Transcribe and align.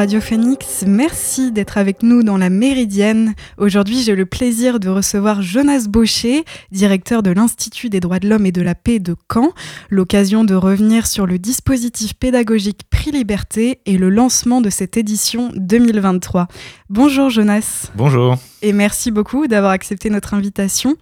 Radio 0.00 0.22
Phoenix. 0.22 0.84
Merci 0.86 1.52
d'être 1.52 1.76
avec 1.76 2.02
nous 2.02 2.22
dans 2.22 2.38
la 2.38 2.48
Méridienne. 2.48 3.34
Aujourd'hui, 3.58 4.02
j'ai 4.02 4.14
le 4.14 4.24
plaisir 4.24 4.80
de 4.80 4.88
recevoir 4.88 5.42
Jonas 5.42 5.88
Baucher, 5.90 6.46
directeur 6.72 7.22
de 7.22 7.30
l'Institut 7.30 7.90
des 7.90 8.00
droits 8.00 8.18
de 8.18 8.26
l'homme 8.26 8.46
et 8.46 8.50
de 8.50 8.62
la 8.62 8.74
paix 8.74 8.98
de 8.98 9.14
Caen. 9.30 9.52
L'occasion 9.90 10.42
de 10.42 10.54
revenir 10.54 11.06
sur 11.06 11.26
le 11.26 11.38
dispositif 11.38 12.14
pédagogique 12.14 12.84
Prix 12.88 13.10
Liberté 13.10 13.80
et 13.84 13.98
le 13.98 14.08
lancement 14.08 14.62
de 14.62 14.70
cette 14.70 14.96
édition 14.96 15.52
2023. 15.54 16.48
Bonjour 16.88 17.28
Jonas. 17.28 17.90
Bonjour. 17.94 18.38
Et 18.62 18.72
merci 18.72 19.10
beaucoup 19.10 19.48
d'avoir 19.48 19.72
accepté 19.72 20.08
notre 20.08 20.32
invitation. 20.32 20.96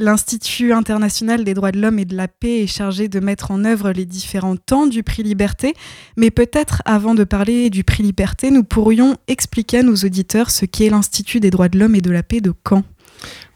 L'Institut 0.00 0.72
international 0.72 1.42
des 1.42 1.54
droits 1.54 1.72
de 1.72 1.80
l'homme 1.80 1.98
et 1.98 2.04
de 2.04 2.16
la 2.16 2.28
paix 2.28 2.62
est 2.62 2.68
chargé 2.68 3.08
de 3.08 3.18
mettre 3.18 3.50
en 3.50 3.64
œuvre 3.64 3.90
les 3.90 4.04
différents 4.04 4.54
temps 4.54 4.86
du 4.86 5.02
prix 5.02 5.24
Liberté. 5.24 5.74
Mais 6.16 6.30
peut-être 6.30 6.82
avant 6.84 7.16
de 7.16 7.24
parler 7.24 7.68
du 7.68 7.82
prix 7.82 8.04
Liberté, 8.04 8.52
nous 8.52 8.62
pourrions 8.62 9.16
expliquer 9.26 9.78
à 9.78 9.82
nos 9.82 9.96
auditeurs 9.96 10.50
ce 10.50 10.66
qu'est 10.66 10.88
l'Institut 10.88 11.40
des 11.40 11.50
droits 11.50 11.68
de 11.68 11.80
l'homme 11.80 11.96
et 11.96 12.00
de 12.00 12.12
la 12.12 12.22
paix 12.22 12.40
de 12.40 12.52
Caen. 12.68 12.84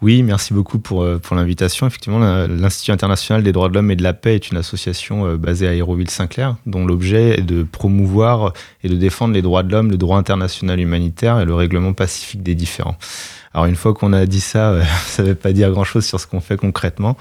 Oui, 0.01 0.25
merci 0.25 0.53
beaucoup 0.53 0.81
pour, 0.81 1.03
euh, 1.03 1.21
l'invitation. 1.31 1.87
Effectivement, 1.87 2.19
l'Institut 2.19 2.91
international 2.91 3.45
des 3.45 3.53
droits 3.53 3.69
de 3.69 3.75
l'homme 3.75 3.93
et 3.93 3.97
de 3.97 4.03
la 4.03 4.13
paix 4.13 4.35
est 4.35 4.51
une 4.51 4.57
association 4.57 5.27
euh, 5.27 5.37
basée 5.37 5.69
à 5.69 5.71
Aéroville-Saint-Clair, 5.71 6.57
dont 6.67 6.85
l'objet 6.85 7.39
est 7.39 7.43
de 7.43 7.63
promouvoir 7.63 8.53
et 8.83 8.89
de 8.89 8.97
défendre 8.97 9.35
les 9.35 9.43
droits 9.43 9.63
de 9.63 9.71
l'homme, 9.71 9.93
le 9.93 9.97
droit 9.97 10.19
international 10.19 10.81
humanitaire 10.81 11.39
et 11.39 11.45
le 11.45 11.55
règlement 11.55 11.93
pacifique 11.93 12.43
des 12.43 12.57
différends. 12.57 12.97
Alors 13.55 13.67
une 13.67 13.77
fois 13.77 13.95
qu'on 13.95 14.13
a 14.13 14.27
dit 14.27 14.41
ça, 14.41 14.71
euh, 14.71 14.85
ça 15.07 15.23
ne 15.23 15.29
veut 15.29 15.35
pas 15.35 15.53
dire 15.53 15.71
grand-chose 15.71 16.05
sur 16.05 16.21
ce 16.21 16.27
qu'on 16.27 16.41
fait 16.41 16.57
concrètement. 16.57 17.17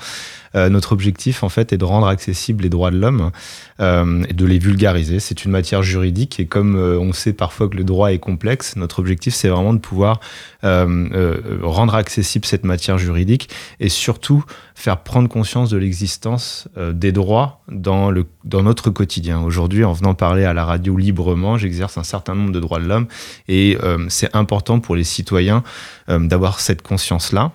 Euh, 0.55 0.69
notre 0.69 0.91
objectif, 0.91 1.43
en 1.43 1.49
fait, 1.49 1.73
est 1.73 1.77
de 1.77 1.85
rendre 1.85 2.07
accessibles 2.07 2.63
les 2.63 2.69
droits 2.69 2.91
de 2.91 2.97
l'homme 2.97 3.31
euh, 3.79 4.23
et 4.27 4.33
de 4.33 4.45
les 4.45 4.59
vulgariser. 4.59 5.19
C'est 5.19 5.45
une 5.45 5.51
matière 5.51 5.83
juridique 5.83 6.39
et 6.39 6.45
comme 6.45 6.75
euh, 6.75 6.99
on 6.99 7.13
sait 7.13 7.33
parfois 7.33 7.69
que 7.69 7.77
le 7.77 7.83
droit 7.83 8.11
est 8.11 8.19
complexe, 8.19 8.75
notre 8.75 8.99
objectif, 8.99 9.33
c'est 9.33 9.49
vraiment 9.49 9.73
de 9.73 9.79
pouvoir 9.79 10.19
rendre 10.63 11.95
accessible 11.95 12.45
cette 12.45 12.65
matière 12.65 12.99
juridique 12.99 13.49
et 13.79 13.89
surtout 13.89 14.43
faire 14.75 15.01
prendre 15.01 15.27
conscience 15.27 15.71
de 15.71 15.77
l'existence 15.77 16.67
des 16.93 17.11
droits 17.11 17.61
dans, 17.67 18.11
le, 18.11 18.27
dans 18.43 18.61
notre 18.61 18.91
quotidien. 18.91 19.41
Aujourd'hui, 19.41 19.83
en 19.83 19.93
venant 19.93 20.13
parler 20.13 20.45
à 20.45 20.53
la 20.53 20.63
radio 20.63 20.95
librement, 20.97 21.57
j'exerce 21.57 21.97
un 21.97 22.03
certain 22.03 22.35
nombre 22.35 22.51
de 22.51 22.59
droits 22.59 22.79
de 22.79 22.85
l'homme 22.85 23.07
et 23.47 23.75
c'est 24.09 24.35
important 24.35 24.79
pour 24.79 24.95
les 24.95 25.03
citoyens 25.03 25.63
d'avoir 26.07 26.59
cette 26.59 26.83
conscience-là. 26.83 27.53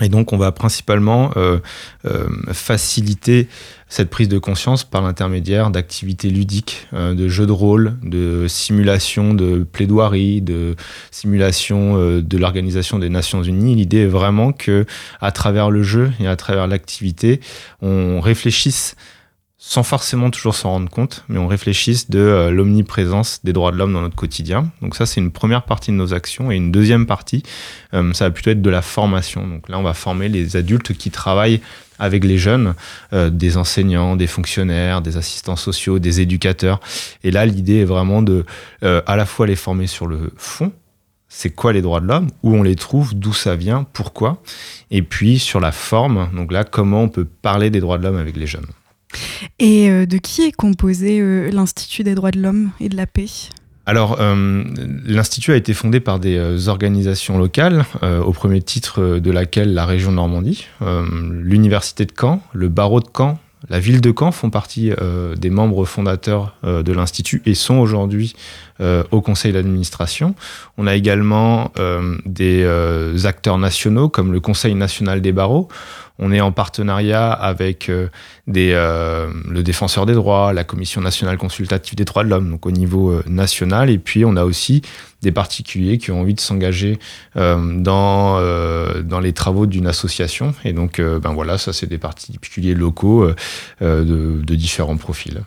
Et 0.00 0.08
donc, 0.08 0.32
on 0.32 0.38
va 0.38 0.52
principalement 0.52 1.32
euh, 1.36 1.58
euh, 2.06 2.26
faciliter 2.52 3.48
cette 3.88 4.08
prise 4.08 4.28
de 4.28 4.38
conscience 4.38 4.84
par 4.84 5.02
l'intermédiaire 5.02 5.70
d'activités 5.70 6.30
ludiques, 6.30 6.88
euh, 6.94 7.14
de 7.14 7.28
jeux 7.28 7.46
de 7.46 7.52
rôle, 7.52 7.96
de 8.02 8.46
simulation 8.48 9.34
de 9.34 9.64
plaidoirie, 9.70 10.40
de 10.40 10.76
simulation 11.10 11.96
de 12.20 12.38
l'organisation 12.38 12.98
des 12.98 13.10
Nations 13.10 13.42
Unies. 13.42 13.76
L'idée 13.76 13.98
est 13.98 14.06
vraiment 14.06 14.52
que, 14.52 14.86
à 15.20 15.30
travers 15.30 15.70
le 15.70 15.82
jeu 15.82 16.10
et 16.20 16.26
à 16.26 16.36
travers 16.36 16.66
l'activité, 16.66 17.40
on 17.82 18.20
réfléchisse 18.20 18.96
sans 19.64 19.84
forcément 19.84 20.28
toujours 20.28 20.56
s'en 20.56 20.70
rendre 20.70 20.90
compte, 20.90 21.24
mais 21.28 21.38
on 21.38 21.46
réfléchisse 21.46 22.10
de 22.10 22.18
euh, 22.18 22.50
l'omniprésence 22.50 23.38
des 23.44 23.52
droits 23.52 23.70
de 23.70 23.76
l'homme 23.76 23.92
dans 23.92 24.00
notre 24.00 24.16
quotidien. 24.16 24.68
Donc 24.82 24.96
ça, 24.96 25.06
c'est 25.06 25.20
une 25.20 25.30
première 25.30 25.62
partie 25.62 25.92
de 25.92 25.96
nos 25.96 26.12
actions. 26.14 26.50
Et 26.50 26.56
une 26.56 26.72
deuxième 26.72 27.06
partie, 27.06 27.44
euh, 27.94 28.12
ça 28.12 28.24
va 28.24 28.32
plutôt 28.32 28.50
être 28.50 28.60
de 28.60 28.70
la 28.70 28.82
formation. 28.82 29.46
Donc 29.46 29.68
là, 29.68 29.78
on 29.78 29.84
va 29.84 29.94
former 29.94 30.28
les 30.28 30.56
adultes 30.56 30.94
qui 30.94 31.12
travaillent 31.12 31.60
avec 32.00 32.24
les 32.24 32.38
jeunes, 32.38 32.74
euh, 33.12 33.30
des 33.30 33.56
enseignants, 33.56 34.16
des 34.16 34.26
fonctionnaires, 34.26 35.00
des 35.00 35.16
assistants 35.16 35.54
sociaux, 35.54 36.00
des 36.00 36.20
éducateurs. 36.20 36.80
Et 37.22 37.30
là, 37.30 37.46
l'idée 37.46 37.82
est 37.82 37.84
vraiment 37.84 38.20
de 38.20 38.44
à 38.82 39.14
la 39.14 39.26
fois 39.26 39.46
les 39.46 39.54
former 39.54 39.86
sur 39.86 40.08
le 40.08 40.32
fond, 40.36 40.72
c'est 41.28 41.50
quoi 41.50 41.72
les 41.72 41.82
droits 41.82 42.00
de 42.00 42.08
l'homme, 42.08 42.30
où 42.42 42.56
on 42.56 42.64
les 42.64 42.74
trouve, 42.74 43.14
d'où 43.14 43.32
ça 43.32 43.54
vient, 43.54 43.86
pourquoi, 43.92 44.42
et 44.90 45.02
puis 45.02 45.38
sur 45.38 45.60
la 45.60 45.70
forme, 45.70 46.28
donc 46.34 46.50
là, 46.50 46.64
comment 46.64 47.02
on 47.02 47.08
peut 47.08 47.24
parler 47.24 47.70
des 47.70 47.80
droits 47.80 47.96
de 47.96 48.02
l'homme 48.02 48.18
avec 48.18 48.36
les 48.36 48.48
jeunes. 48.48 48.66
Et 49.58 49.90
euh, 49.90 50.06
de 50.06 50.18
qui 50.18 50.42
est 50.42 50.52
composé 50.52 51.20
euh, 51.20 51.50
l'Institut 51.50 52.04
des 52.04 52.14
droits 52.14 52.30
de 52.30 52.40
l'homme 52.40 52.70
et 52.80 52.88
de 52.88 52.96
la 52.96 53.06
paix? 53.06 53.26
Alors, 53.84 54.18
euh, 54.20 54.62
l'Institut 55.04 55.52
a 55.52 55.56
été 55.56 55.74
fondé 55.74 55.98
par 55.98 56.20
des 56.20 56.68
organisations 56.68 57.36
locales, 57.36 57.84
au 58.24 58.32
premier 58.32 58.62
titre 58.62 59.18
de 59.18 59.30
laquelle 59.32 59.74
la 59.74 59.86
région 59.86 60.12
Normandie, 60.12 60.68
l'Université 60.80 62.04
de 62.04 62.12
Caen, 62.16 62.40
le 62.52 62.68
barreau 62.68 63.00
de 63.00 63.08
Caen, 63.12 63.40
la 63.68 63.80
ville 63.80 64.00
de 64.00 64.14
Caen 64.16 64.30
font 64.30 64.50
partie 64.50 64.92
des 65.36 65.50
membres 65.50 65.84
fondateurs 65.84 66.56
de 66.62 66.92
l'Institut 66.92 67.42
et 67.44 67.54
sont 67.54 67.78
aujourd'hui 67.78 68.36
au 69.10 69.20
conseil 69.20 69.52
d'administration. 69.52 70.36
On 70.78 70.86
a 70.86 70.94
également 70.94 71.72
des 72.24 72.64
acteurs 73.24 73.58
nationaux 73.58 74.08
comme 74.08 74.32
le 74.32 74.38
Conseil 74.38 74.76
national 74.76 75.20
des 75.20 75.32
barreaux. 75.32 75.66
On 76.18 76.32
est 76.32 76.40
en 76.40 76.52
partenariat 76.52 77.32
avec 77.32 77.88
euh, 77.88 78.08
euh, 78.56 79.30
le 79.48 79.62
défenseur 79.62 80.06
des 80.06 80.14
droits, 80.14 80.52
la 80.52 80.64
Commission 80.64 81.00
nationale 81.00 81.38
consultative 81.38 81.94
des 81.96 82.04
droits 82.04 82.24
de 82.24 82.28
l'homme, 82.28 82.50
donc 82.50 82.66
au 82.66 82.70
niveau 82.70 83.10
euh, 83.10 83.22
national. 83.26 83.90
Et 83.90 83.98
puis 83.98 84.24
on 84.24 84.36
a 84.36 84.44
aussi 84.44 84.82
des 85.22 85.32
particuliers 85.32 85.98
qui 85.98 86.10
ont 86.10 86.20
envie 86.20 86.34
de 86.34 86.40
s'engager 86.40 86.98
dans, 87.36 87.80
dans 87.80 89.20
les 89.20 89.32
travaux 89.32 89.66
d'une 89.66 89.86
association. 89.86 90.52
Et 90.64 90.72
donc, 90.72 91.00
ben 91.00 91.32
voilà, 91.32 91.58
ça 91.58 91.72
c'est 91.72 91.86
des 91.86 91.98
particuliers 91.98 92.74
locaux 92.74 93.30
de 93.80 94.54
différents 94.56 94.96
profils. 94.96 95.42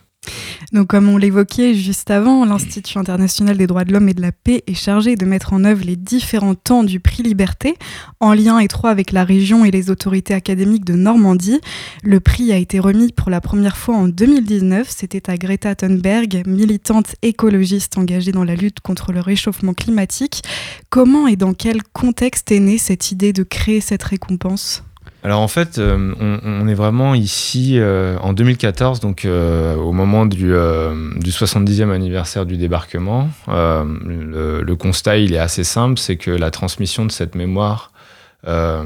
Donc, 0.71 0.87
comme 0.87 1.09
on 1.09 1.17
l'évoquait 1.17 1.73
juste 1.73 2.09
avant, 2.11 2.45
l'Institut 2.45 2.97
international 2.97 3.57
des 3.57 3.67
droits 3.67 3.85
de 3.85 3.93
l'homme 3.93 4.09
et 4.09 4.13
de 4.13 4.21
la 4.21 4.31
paix 4.31 4.63
est 4.67 4.73
chargé 4.73 5.15
de 5.15 5.25
mettre 5.25 5.53
en 5.53 5.63
œuvre 5.63 5.83
les 5.85 5.95
différents 5.95 6.55
temps 6.55 6.83
du 6.83 6.99
prix 6.99 7.23
Liberté, 7.23 7.75
en 8.19 8.33
lien 8.33 8.59
étroit 8.59 8.89
avec 8.89 9.11
la 9.11 9.23
région 9.23 9.65
et 9.65 9.71
les 9.71 9.89
autorités 9.89 10.33
académiques 10.33 10.85
de 10.85 10.93
Normandie. 10.93 11.59
Le 12.03 12.19
prix 12.19 12.51
a 12.51 12.57
été 12.57 12.79
remis 12.79 13.11
pour 13.11 13.29
la 13.29 13.41
première 13.41 13.77
fois 13.77 13.95
en 13.95 14.07
2019. 14.07 14.87
C'était 14.89 15.29
à 15.29 15.37
Greta 15.37 15.75
Thunberg, 15.75 16.43
militante 16.45 17.15
écologiste 17.21 17.97
engagée 17.97 18.31
dans 18.31 18.43
la 18.43 18.55
lutte 18.55 18.79
contre 18.79 19.11
le 19.11 19.21
réchauffement 19.21 19.73
climatique. 19.73 20.43
Comment 20.89 21.27
et 21.27 21.35
dans 21.35 21.53
quel 21.53 21.83
contexte 21.83 22.51
est 22.51 22.59
née 22.59 22.77
cette 22.77 23.11
idée 23.11 23.33
de 23.33 23.43
créer 23.43 23.81
cette 23.81 24.03
récompense? 24.03 24.83
Alors 25.25 25.41
en 25.41 25.47
fait, 25.47 25.79
euh, 25.79 26.13
on, 26.43 26.67
est 26.67 26.75
vraiment 26.75 27.15
ici 27.15 27.79
euh, 27.79 28.15
en 28.19 28.31
2014, 28.31 28.99
donc 28.99 29.25
euh, 29.25 29.75
au 29.75 29.91
moment 29.91 30.27
du, 30.27 30.53
70e 30.53 31.89
anniversaire 31.89 32.45
du 32.45 32.57
débarquement. 32.57 33.27
Le, 33.47 34.73
constat, 34.75 35.17
il 35.17 35.33
est 35.33 35.39
assez 35.39 35.63
simple, 35.63 35.97
c'est 35.97 36.17
que 36.17 36.29
la 36.29 36.51
transmission 36.51 37.05
de 37.05 37.11
cette 37.11 37.33
mémoire 37.33 37.91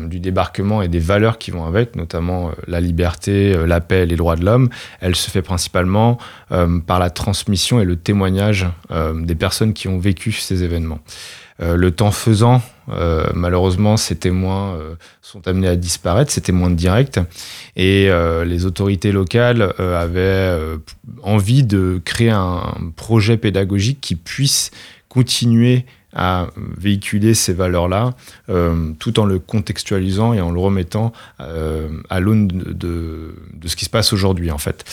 du 0.08 0.22
débarquement 0.22 0.82
et 0.82 0.88
des 0.88 1.00
valeurs 1.00 1.40
qui 1.40 1.52
vont 1.52 1.66
avec, 1.66 1.98
notamment 1.98 2.52
la 2.68 2.80
liberté, 2.80 3.54
la 3.68 3.82
paix, 3.82 4.06
les 4.06 4.16
droits 4.16 4.38
de 4.38 4.46
l'homme, 4.46 4.70
elle 5.02 5.18
se 5.18 5.30
fait 5.30 5.42
principalement 5.42 6.20
par 6.88 7.00
la 7.00 7.10
transmission 7.10 7.82
et 7.82 7.84
le 7.84 7.98
témoignage 7.98 8.66
des 9.14 9.36
personnes 9.36 9.74
qui 9.74 9.90
ont 9.90 10.00
vécu 10.00 10.32
ces 10.32 10.64
événements. 10.64 11.00
Le 11.60 11.92
temps 11.92 12.12
faisant, 12.12 12.62
euh, 12.92 13.28
malheureusement, 13.34 13.98
ces 13.98 14.16
témoins 14.16 14.76
euh, 14.76 14.96
sont 15.22 15.48
amenés 15.48 15.68
à 15.68 15.76
disparaître, 15.76 16.32
ces 16.32 16.42
témoins 16.42 16.70
directs, 16.72 17.20
et 17.76 18.10
les 18.46 18.66
autorités 18.66 19.12
locales 19.12 19.74
avaient 19.78 20.58
envie 21.24 21.64
de 21.64 22.02
créer 22.04 22.32
un 22.32 22.74
projet 22.96 23.38
pédagogique 23.38 24.00
qui 24.02 24.16
puisse 24.16 24.72
continuer 25.08 25.86
à 26.14 26.48
véhiculer 26.78 27.34
ces 27.34 27.54
valeurs-là, 27.54 28.14
euh, 28.50 28.94
tout 29.00 29.20
en 29.20 29.26
le 29.26 29.40
contextualisant 29.40 30.34
et 30.34 30.42
en 30.42 30.52
le 30.52 30.60
remettant 30.60 31.14
euh, 31.40 31.90
à 32.10 32.20
l'aune 32.20 32.48
de, 32.48 33.36
ce 33.66 33.76
qui 33.76 33.86
se 33.86 33.90
passe 33.90 34.12
aujourd'hui, 34.12 34.52
en 34.52 34.58
fait. 34.58 34.86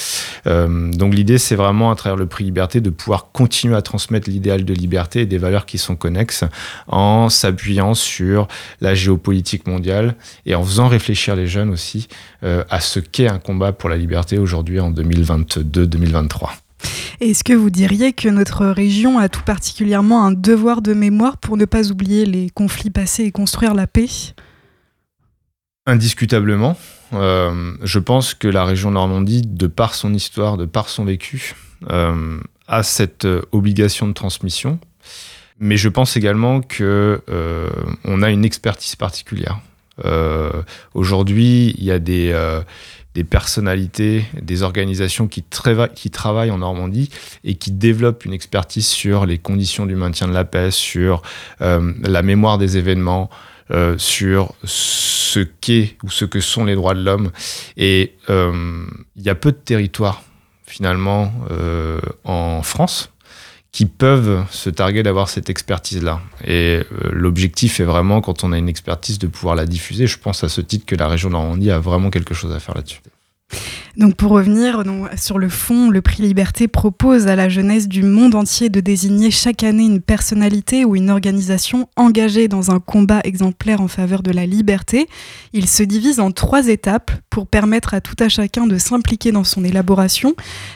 Euh, 0.46 0.90
donc 0.92 1.14
l'idée, 1.14 1.38
c'est 1.38 1.56
vraiment, 1.56 1.90
à 1.90 1.96
travers 1.96 2.16
le 2.16 2.26
prix 2.26 2.44
Liberté, 2.44 2.80
de 2.80 2.90
pouvoir 2.90 3.32
continuer 3.32 3.76
à 3.76 3.82
transmettre 3.82 4.28
l'idéal 4.28 4.64
de 4.64 4.74
liberté 4.74 5.22
et 5.22 5.26
des 5.26 5.38
valeurs 5.38 5.66
qui 5.66 5.78
sont 5.78 5.96
connexes 5.96 6.44
en 6.86 7.28
s'appuyant 7.28 7.94
sur 7.94 8.46
la 8.80 8.94
géopolitique 8.94 9.66
mondiale 9.66 10.14
et 10.44 10.54
en 10.54 10.62
faisant 10.62 10.88
réfléchir 10.88 11.34
les 11.34 11.46
jeunes 11.46 11.70
aussi 11.70 12.08
à 12.42 12.80
ce 12.80 13.00
qu'est 13.00 13.28
un 13.28 13.38
combat 13.38 13.72
pour 13.72 13.88
la 13.88 13.96
liberté 13.96 14.38
aujourd'hui 14.38 14.78
en 14.78 14.92
2022-2023. 14.92 16.65
Est-ce 17.20 17.44
que 17.44 17.54
vous 17.54 17.70
diriez 17.70 18.12
que 18.12 18.28
notre 18.28 18.66
région 18.66 19.18
a 19.18 19.28
tout 19.28 19.42
particulièrement 19.42 20.24
un 20.24 20.32
devoir 20.32 20.82
de 20.82 20.92
mémoire 20.92 21.38
pour 21.38 21.56
ne 21.56 21.64
pas 21.64 21.90
oublier 21.90 22.26
les 22.26 22.50
conflits 22.50 22.90
passés 22.90 23.24
et 23.24 23.32
construire 23.32 23.74
la 23.74 23.86
paix? 23.86 24.08
Indiscutablement. 25.86 26.76
Euh, 27.12 27.74
je 27.82 27.98
pense 27.98 28.34
que 28.34 28.48
la 28.48 28.64
région 28.64 28.90
Normandie, 28.90 29.42
de 29.42 29.66
par 29.66 29.94
son 29.94 30.12
histoire, 30.12 30.56
de 30.56 30.64
par 30.64 30.88
son 30.88 31.04
vécu, 31.04 31.54
euh, 31.90 32.40
a 32.66 32.82
cette 32.82 33.24
euh, 33.24 33.42
obligation 33.52 34.08
de 34.08 34.12
transmission. 34.12 34.78
Mais 35.58 35.76
je 35.76 35.88
pense 35.88 36.16
également 36.16 36.60
qu'on 36.60 38.22
a 38.22 38.30
une 38.30 38.44
expertise 38.44 38.96
particulière. 38.96 39.60
Aujourd'hui, 40.94 41.74
il 41.78 41.84
y 41.84 41.90
a 41.90 41.98
des 41.98 42.32
des 43.16 43.24
personnalités, 43.24 44.26
des 44.42 44.62
organisations 44.62 45.26
qui, 45.26 45.42
travaillent 45.42 46.50
en 46.50 46.58
Normandie 46.58 47.08
et 47.44 47.54
qui 47.54 47.72
développent 47.72 48.26
une 48.26 48.34
expertise 48.34 48.86
sur 48.86 49.24
les 49.24 49.38
conditions 49.38 49.86
du 49.86 49.96
maintien 49.96 50.28
de 50.28 50.34
la 50.34 50.44
paix, 50.44 50.70
sur 50.70 51.22
euh, 51.62 51.94
la 52.02 52.20
mémoire 52.20 52.58
des 52.58 52.76
événements, 52.76 53.30
euh, 53.70 53.96
sur 53.96 54.52
ce 54.64 55.40
qu'est 55.40 55.96
ou 56.02 56.10
ce 56.10 56.26
que 56.26 56.40
sont 56.40 56.66
les 56.66 56.74
droits 56.74 56.92
de 56.92 57.02
l'homme. 57.02 57.30
Et 57.78 58.16
euh, 58.28 58.84
il 59.16 59.22
y 59.22 59.30
a 59.30 59.34
peu 59.34 59.50
de 59.50 59.56
territoires 59.56 60.22
finalement 60.66 61.32
en 62.24 62.62
France 62.62 63.12
qui 63.76 63.84
peuvent 63.84 64.46
se 64.50 64.70
targuer 64.70 65.02
d'avoir 65.02 65.28
cette 65.28 65.50
expertise-là. 65.50 66.22
Et 66.46 66.80
l'objectif 67.12 67.78
est 67.78 67.84
vraiment, 67.84 68.22
quand 68.22 68.42
on 68.42 68.52
a 68.52 68.56
une 68.56 68.70
expertise, 68.70 69.18
de 69.18 69.26
pouvoir 69.26 69.54
la 69.54 69.66
diffuser. 69.66 70.06
Je 70.06 70.18
pense 70.18 70.42
à 70.44 70.48
ce 70.48 70.62
titre 70.62 70.86
que 70.86 70.96
la 70.96 71.08
région 71.08 71.28
Normandie 71.28 71.70
a 71.70 71.78
vraiment 71.78 72.08
quelque 72.08 72.32
chose 72.32 72.52
à 72.52 72.58
faire 72.58 72.74
là-dessus. 72.74 73.00
Donc 73.96 74.14
pour 74.14 74.32
revenir 74.32 74.82
sur 75.16 75.38
le 75.38 75.48
fond, 75.48 75.88
le 75.88 76.02
prix 76.02 76.22
Liberté 76.22 76.68
propose 76.68 77.28
à 77.28 77.36
la 77.36 77.48
jeunesse 77.48 77.88
du 77.88 78.02
monde 78.02 78.34
entier 78.34 78.68
de 78.68 78.80
désigner 78.80 79.30
chaque 79.30 79.62
année 79.62 79.84
une 79.84 80.02
personnalité 80.02 80.84
ou 80.84 80.96
une 80.96 81.08
organisation 81.08 81.88
engagée 81.96 82.46
dans 82.46 82.70
un 82.70 82.78
combat 82.78 83.20
exemplaire 83.24 83.80
en 83.80 83.88
faveur 83.88 84.22
de 84.22 84.30
la 84.32 84.44
liberté. 84.44 85.08
Il 85.54 85.66
se 85.66 85.82
divise 85.82 86.20
en 86.20 86.30
trois 86.30 86.68
étapes 86.68 87.10
pour 87.30 87.46
permettre 87.46 87.94
à 87.94 88.02
tout 88.02 88.16
à 88.20 88.28
chacun 88.28 88.66
de 88.66 88.76
s'impliquer 88.76 89.32
dans 89.32 89.44
son 89.44 89.64
élaboration. 89.64 90.34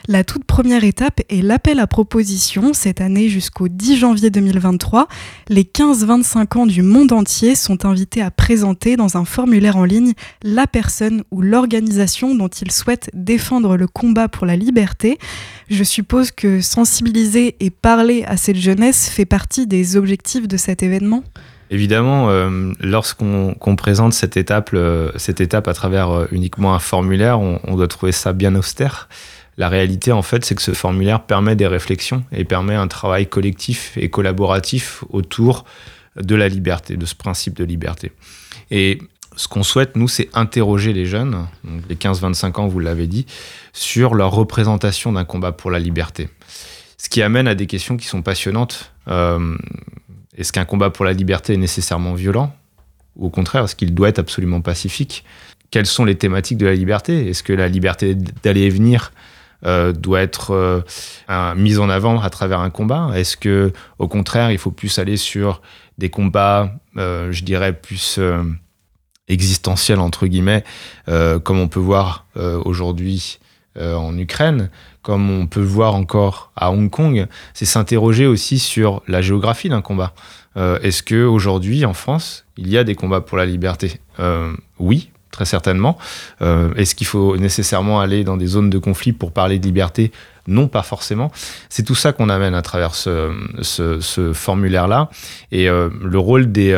La 0.09 0.25
toute 0.25 0.45
première 0.45 0.85
étape 0.85 1.21
est 1.29 1.43
l'appel 1.43 1.79
à 1.79 1.87
proposition. 1.87 2.73
Cette 2.73 3.03
année 3.03 3.29
jusqu'au 3.29 3.69
10 3.69 3.99
janvier 3.99 4.31
2023, 4.31 5.09
les 5.51 5.65
15-25 5.65 6.59
ans 6.59 6.67
du 6.67 6.81
monde 6.81 7.13
entier 7.13 7.55
sont 7.55 7.85
invités 7.85 8.23
à 8.23 8.31
présenter 8.31 8.97
dans 8.97 9.19
un 9.19 9.27
formulaire 9.27 9.77
en 9.77 9.85
ligne 9.85 10.15
la 10.43 10.67
personne 10.67 11.23
ou 11.31 11.43
l'organisation 11.43 12.35
dont 12.35 12.49
ils 12.49 12.73
souhaitent 12.73 13.10
défendre 13.13 13.77
le 13.77 13.87
combat 13.87 14.29
pour 14.29 14.47
la 14.47 14.57
liberté. 14.57 15.19
Je 15.69 15.85
suppose 15.85 16.31
que 16.31 16.61
sensibiliser 16.61 17.57
et 17.61 17.71
parler 17.71 18.25
à 18.25 18.37
cette 18.37 18.57
jeunesse 18.57 19.09
fait 19.09 19.25
partie 19.25 19.67
des 19.67 19.97
objectifs 19.97 20.49
de 20.49 20.57
cet 20.57 20.83
événement? 20.83 21.25
Évidemment, 21.71 22.31
euh, 22.31 22.73
lorsqu'on 22.81 23.77
présente 23.77 24.13
cette 24.13 24.37
étape, 24.37 24.75
cette 25.17 25.41
étape 25.41 25.69
à 25.69 25.73
travers 25.73 26.11
euh, 26.11 26.27
uniquement 26.33 26.75
un 26.75 26.81
formulaire, 26.81 27.39
on, 27.41 27.77
doit 27.77 27.87
trouver 27.87 28.11
ça 28.11 28.33
bien 28.33 28.57
austère. 28.57 29.09
La 29.57 29.69
réalité, 29.69 30.11
en 30.11 30.23
fait, 30.23 30.45
c'est 30.45 30.57
que 30.57 30.63
ce 30.63 30.73
formulaire 30.73 31.23
permet 31.23 31.55
des 31.55 31.69
réflexions 31.69 32.25
et 32.33 32.45
permet 32.45 32.75
un 32.75 32.89
travail 32.89 33.29
collectif 33.29 33.93
et 33.97 34.11
collaboratif 34.11 35.05
autour 35.11 35.65
de 36.17 36.35
la 36.35 36.49
liberté, 36.49 36.97
de 36.97 37.07
ce 37.07 37.15
principe 37.15 37.55
de 37.55 37.65
liberté. 37.65 38.11
Et 38.73 38.99
ce 39.41 39.49
qu'on 39.49 39.63
souhaite, 39.63 39.97
nous, 39.97 40.07
c'est 40.07 40.29
interroger 40.35 40.93
les 40.93 41.07
jeunes, 41.07 41.47
les 41.89 41.97
15-25 41.97 42.61
ans, 42.61 42.69
vous 42.69 42.79
l'avez 42.79 43.07
dit, 43.07 43.25
sur 43.73 44.15
leur 44.15 44.33
représentation 44.33 45.13
d'un 45.13 45.25
combat 45.25 45.51
pour 45.51 45.71
la 45.71 45.79
liberté. 45.79 46.29
Ce 46.99 47.09
qui 47.09 47.23
amène 47.23 47.49
à 47.49 47.55
des 47.55 47.67
questions 47.67 47.97
qui 47.97 48.07
sont 48.07 48.21
passionnantes. 48.21 48.93
Euh, 49.09 49.57
est-ce 50.37 50.53
qu'un 50.53 50.67
combat 50.67 50.91
pour 50.91 51.07
la 51.07 51.15
liberté 51.15 51.55
est 51.55 51.57
nécessairement 51.57 52.13
violent? 52.13 52.55
Ou 53.17 53.29
au 53.29 53.31
contraire, 53.31 53.65
est-ce 53.65 53.75
qu'il 53.75 53.95
doit 53.95 54.11
être 54.11 54.19
absolument 54.19 54.61
pacifique? 54.61 55.25
Quelles 55.71 55.87
sont 55.87 56.05
les 56.05 56.17
thématiques 56.17 56.59
de 56.59 56.67
la 56.67 56.75
liberté? 56.75 57.31
Est-ce 57.31 57.43
que 57.43 57.55
la 57.55 57.69
liberté 57.69 58.15
d'aller 58.43 58.65
et 58.65 58.71
venir 58.71 59.11
euh, 59.65 59.93
doit 59.93 60.21
être 60.21 60.51
euh, 60.51 61.55
mise 61.55 61.79
en 61.79 61.89
avant 61.89 62.21
à 62.21 62.29
travers 62.29 62.61
un 62.61 62.69
combat? 62.69 63.11
Est-ce 63.15 63.39
que, 63.39 63.73
au 63.99 64.07
contraire, 64.07 64.51
il 64.51 64.59
faut 64.59 64.71
plus 64.71 64.99
aller 64.99 65.17
sur 65.17 65.63
des 65.97 66.11
combats, 66.11 66.75
je 66.97 67.43
dirais, 67.43 67.73
plus 67.73 68.21
existentielle, 69.31 70.01
entre 70.01 70.27
guillemets, 70.27 70.65
euh, 71.09 71.39
comme 71.39 71.59
on 71.59 71.69
peut 71.69 71.81
voir 71.81 72.27
euh, 72.37 72.61
aujourd'hui 72.65 73.39
euh, 73.79 73.95
en 73.95 74.17
Ukraine, 74.19 74.71
comme 75.03 75.31
on 75.31 75.47
peut 75.47 75.63
voir 75.63 75.95
encore 75.95 76.51
à 76.57 76.71
Hong 76.71 76.91
Kong, 76.91 77.27
c'est 77.55 77.65
s'interroger 77.65 78.27
aussi 78.27 78.59
sur 78.59 79.03
la 79.07 79.23
géographie 79.23 79.69
d'un 79.69 79.81
combat. 79.81 80.13
Est-ce 80.57 81.05
que 81.05 81.25
aujourd'hui 81.25 81.85
en 81.87 81.95
France, 81.95 82.45
il 82.59 82.69
y 82.69 82.77
a 82.77 82.83
des 82.83 82.97
combats 82.97 83.21
pour 83.21 83.39
la 83.39 83.47
liberté? 83.47 84.01
Oui, 84.79 85.11
très 85.31 85.45
certainement. 85.45 85.97
Est-ce 86.41 86.97
qu'il 86.97 87.07
faut 87.07 87.37
nécessairement 87.39 88.01
aller 88.01 88.25
dans 88.25 88.37
des 88.37 88.49
zones 88.49 88.69
de 88.69 88.79
conflit 88.79 89.13
pour 89.13 89.33
parler 89.33 89.59
de 89.61 89.65
liberté? 89.65 90.11
Non, 90.49 90.67
pas 90.67 90.83
forcément. 90.83 91.31
C'est 91.71 91.85
tout 91.85 91.95
ça 91.95 92.13
qu'on 92.13 92.29
amène 92.29 92.55
à 92.55 92.63
travers 92.63 92.95
ce, 92.97 94.31
formulaire-là. 94.35 95.09
Et 95.53 95.67
le 95.69 96.19
rôle 96.19 96.51
des, 96.51 96.75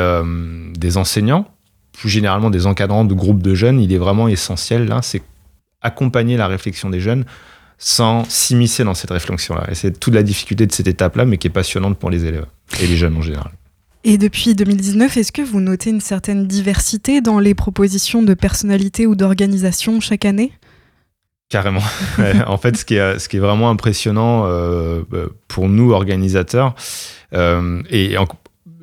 des 0.77 0.97
enseignants, 0.99 1.49
plus 2.03 2.11
généralement 2.11 2.51
des 2.51 2.67
encadrants 2.67 3.05
de 3.05 3.15
groupes 3.15 3.43
de 3.43 3.55
jeunes, 3.55 3.81
il 3.81 3.93
est 3.93 3.99
vraiment 3.99 4.27
essentiel 4.27 4.89
là, 4.89 5.03
c'est 5.03 5.23
accompagner 5.83 6.37
la 6.37 6.49
réflexion 6.49 6.91
des 6.91 6.99
jeunes 6.99 7.25
sans 7.79 8.25
s'immiscer 8.29 8.83
dans 8.83 8.95
cette 8.95 9.13
réflexion-là. 9.13 9.67
Et 9.71 9.77
c'est 9.77 10.01
toute 10.01 10.13
la 10.13 10.25
difficulté 10.25 10.67
de 10.67 10.73
cette 10.73 10.89
étape-là, 10.89 11.25
mais 11.25 11.39
qui 11.39 11.47
est 11.47 11.51
passionnante 11.51 11.97
pour 11.97 12.11
les 12.11 12.25
élèves 12.25 12.47
et 12.81 12.89
les 12.89 12.97
jeunes 12.97 13.17
en 13.17 13.23
général. 13.23 13.53
Et 14.03 14.19
depuis 14.19 14.57
2019, 14.57 15.17
est-ce 15.17 15.31
que 15.31 15.43
vous 15.43 15.61
notez 15.61 15.91
une 15.91 16.01
certaine 16.01 16.49
diversité 16.49 17.21
dans 17.21 17.39
les 17.39 17.55
propositions 17.55 18.25
de 18.25 18.35
personnalités 18.35 19.07
ou 19.07 19.15
d'organisations 19.15 20.01
chaque 20.01 20.25
année? 20.25 20.51
Carrément. 21.51 21.83
en 22.49 22.57
fait, 22.57 22.77
ce 22.77 22.85
qui 22.85 22.97
est, 22.97 23.21
ce 23.21 23.29
qui 23.29 23.37
est 23.37 23.41
vraiment 23.41 23.71
impressionnant 23.71 24.47
euh, 24.47 25.03
pour 25.47 25.69
nous, 25.69 25.93
organisateurs, 25.93 26.75
euh, 27.33 27.81
et 27.91 28.19
en, 28.19 28.27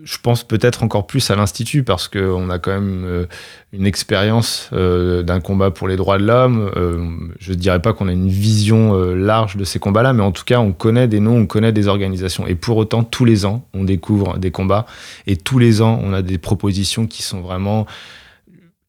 je 0.09 0.17
pense 0.17 0.43
peut-être 0.43 0.81
encore 0.81 1.05
plus 1.05 1.29
à 1.29 1.35
l'Institut 1.35 1.83
parce 1.83 2.07
qu'on 2.07 2.49
a 2.49 2.57
quand 2.57 2.71
même 2.71 3.03
euh, 3.05 3.25
une 3.73 3.85
expérience 3.85 4.69
euh, 4.73 5.21
d'un 5.21 5.39
combat 5.39 5.69
pour 5.69 5.87
les 5.87 5.97
droits 5.97 6.17
de 6.17 6.25
l'homme. 6.25 6.71
Euh, 6.75 7.05
je 7.39 7.51
ne 7.51 7.57
dirais 7.57 7.79
pas 7.79 7.93
qu'on 7.93 8.07
a 8.07 8.11
une 8.11 8.27
vision 8.27 8.93
large 9.13 9.55
de 9.55 9.63
ces 9.63 9.77
combats-là, 9.77 10.13
mais 10.13 10.23
en 10.23 10.31
tout 10.31 10.45
cas, 10.45 10.59
on 10.59 10.71
connaît 10.71 11.07
des 11.07 11.19
noms, 11.19 11.37
on 11.37 11.45
connaît 11.45 11.71
des 11.71 11.87
organisations. 11.87 12.47
Et 12.47 12.55
pour 12.55 12.77
autant, 12.77 13.03
tous 13.03 13.23
les 13.23 13.45
ans, 13.45 13.63
on 13.75 13.83
découvre 13.83 14.39
des 14.39 14.49
combats 14.49 14.87
et 15.27 15.37
tous 15.37 15.59
les 15.59 15.83
ans, 15.83 15.99
on 16.03 16.11
a 16.11 16.23
des 16.23 16.39
propositions 16.39 17.05
qui 17.05 17.21
sont 17.21 17.41
vraiment 17.41 17.85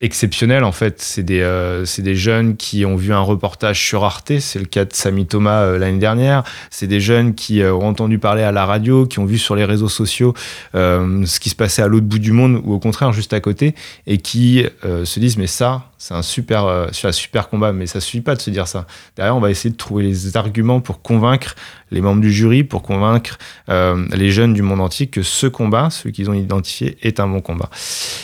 exceptionnel 0.00 0.64
en 0.64 0.73
fait. 0.73 1.00
C'est 1.00 1.23
des, 1.23 1.40
euh, 1.40 1.85
des 1.99 2.14
jeunes 2.14 2.57
qui 2.57 2.85
ont 2.85 2.97
vu 2.97 3.12
un 3.12 3.21
reportage 3.21 3.85
sur 3.85 4.04
Arte, 4.04 4.38
c'est 4.38 4.59
le 4.59 4.64
cas 4.64 4.85
de 4.85 4.92
Samy 4.92 5.26
Thomas 5.26 5.62
euh, 5.62 5.78
l'année 5.78 5.99
dernière. 5.99 6.42
C'est 6.71 6.87
des 6.87 7.00
jeunes 7.00 7.35
qui 7.35 7.62
euh, 7.62 7.75
ont 7.75 7.88
entendu 7.88 8.19
parler 8.19 8.42
à 8.42 8.52
la 8.52 8.64
radio, 8.64 9.07
qui 9.07 9.19
ont 9.19 9.26
vu 9.26 9.38
sur 9.38 9.54
les 9.54 9.64
réseaux 9.64 9.88
sociaux 9.88 10.35
ce 10.73 11.40
qui 11.40 11.50
se 11.50 11.54
passait 11.54 11.83
à 11.83 11.88
l'autre 11.88 12.07
bout 12.07 12.19
du 12.19 12.33
monde 12.33 12.61
ou 12.64 12.75
au 12.75 12.78
contraire 12.78 13.12
juste 13.12 13.33
à 13.33 13.40
côté 13.40 13.75
et 14.07 14.19
qui 14.19 14.64
se 14.83 15.21
disent 15.21 15.37
mais 15.37 15.47
ça, 15.47 15.90
c'est 16.00 16.14
un 16.14 16.23
super, 16.23 16.64
euh, 16.64 16.87
un 17.04 17.12
super 17.12 17.50
combat, 17.50 17.75
mais 17.75 17.87
ça 17.87 18.00
suffit 18.00 18.23
pas 18.23 18.35
de 18.35 18.40
se 18.40 18.49
dire 18.49 18.66
ça. 18.66 18.87
Derrière, 19.16 19.37
on 19.37 19.40
va 19.40 19.50
essayer 19.50 19.69
de 19.69 19.76
trouver 19.76 20.02
les 20.02 20.35
arguments 20.35 20.80
pour 20.80 21.02
convaincre 21.02 21.54
les 21.90 22.00
membres 22.00 22.20
du 22.20 22.32
jury, 22.32 22.64
pour 22.64 22.82
convaincre 22.82 23.38
euh, 23.68 24.06
les 24.12 24.30
jeunes 24.30 24.54
du 24.54 24.62
monde 24.62 24.80
entier 24.80 25.09
que 25.09 25.23
ce 25.23 25.47
combat, 25.47 25.90
celui 25.90 26.12
qu'ils 26.12 26.30
ont 26.30 26.35
identifié, 26.35 26.97
est 27.02 27.20
un 27.20 27.28
bon 27.28 27.40
combat. 27.40 27.70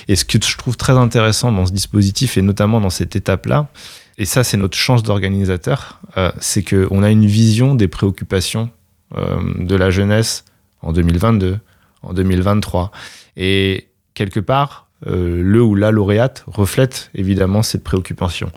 Et 0.08 0.16
ce 0.16 0.24
que 0.24 0.38
je 0.42 0.56
trouve 0.56 0.76
très 0.76 0.92
intéressant 0.92 1.52
dans 1.52 1.66
ce 1.66 1.72
dispositif, 1.72 2.36
et 2.38 2.42
notamment 2.42 2.80
dans 2.80 2.90
cette 2.90 3.16
étape-là, 3.16 3.68
et 4.18 4.24
ça 4.24 4.44
c'est 4.44 4.56
notre 4.56 4.76
chance 4.76 5.02
d'organisateur, 5.02 6.00
euh, 6.16 6.32
c'est 6.40 6.62
qu'on 6.62 7.02
a 7.02 7.10
une 7.10 7.26
vision 7.26 7.74
des 7.74 7.88
préoccupations 7.88 8.70
euh, 9.16 9.36
de 9.58 9.76
la 9.76 9.90
jeunesse 9.90 10.44
en 10.82 10.92
2022, 10.92 11.58
en 12.02 12.12
2023. 12.12 12.92
Et 13.36 13.88
quelque 14.14 14.40
part, 14.40 14.84
le 15.04 15.62
ou 15.62 15.74
la 15.74 15.90
lauréate 15.90 16.42
reflète 16.46 17.10
évidemment 17.14 17.62
cette 17.62 17.84
préoccupation. 17.84 18.50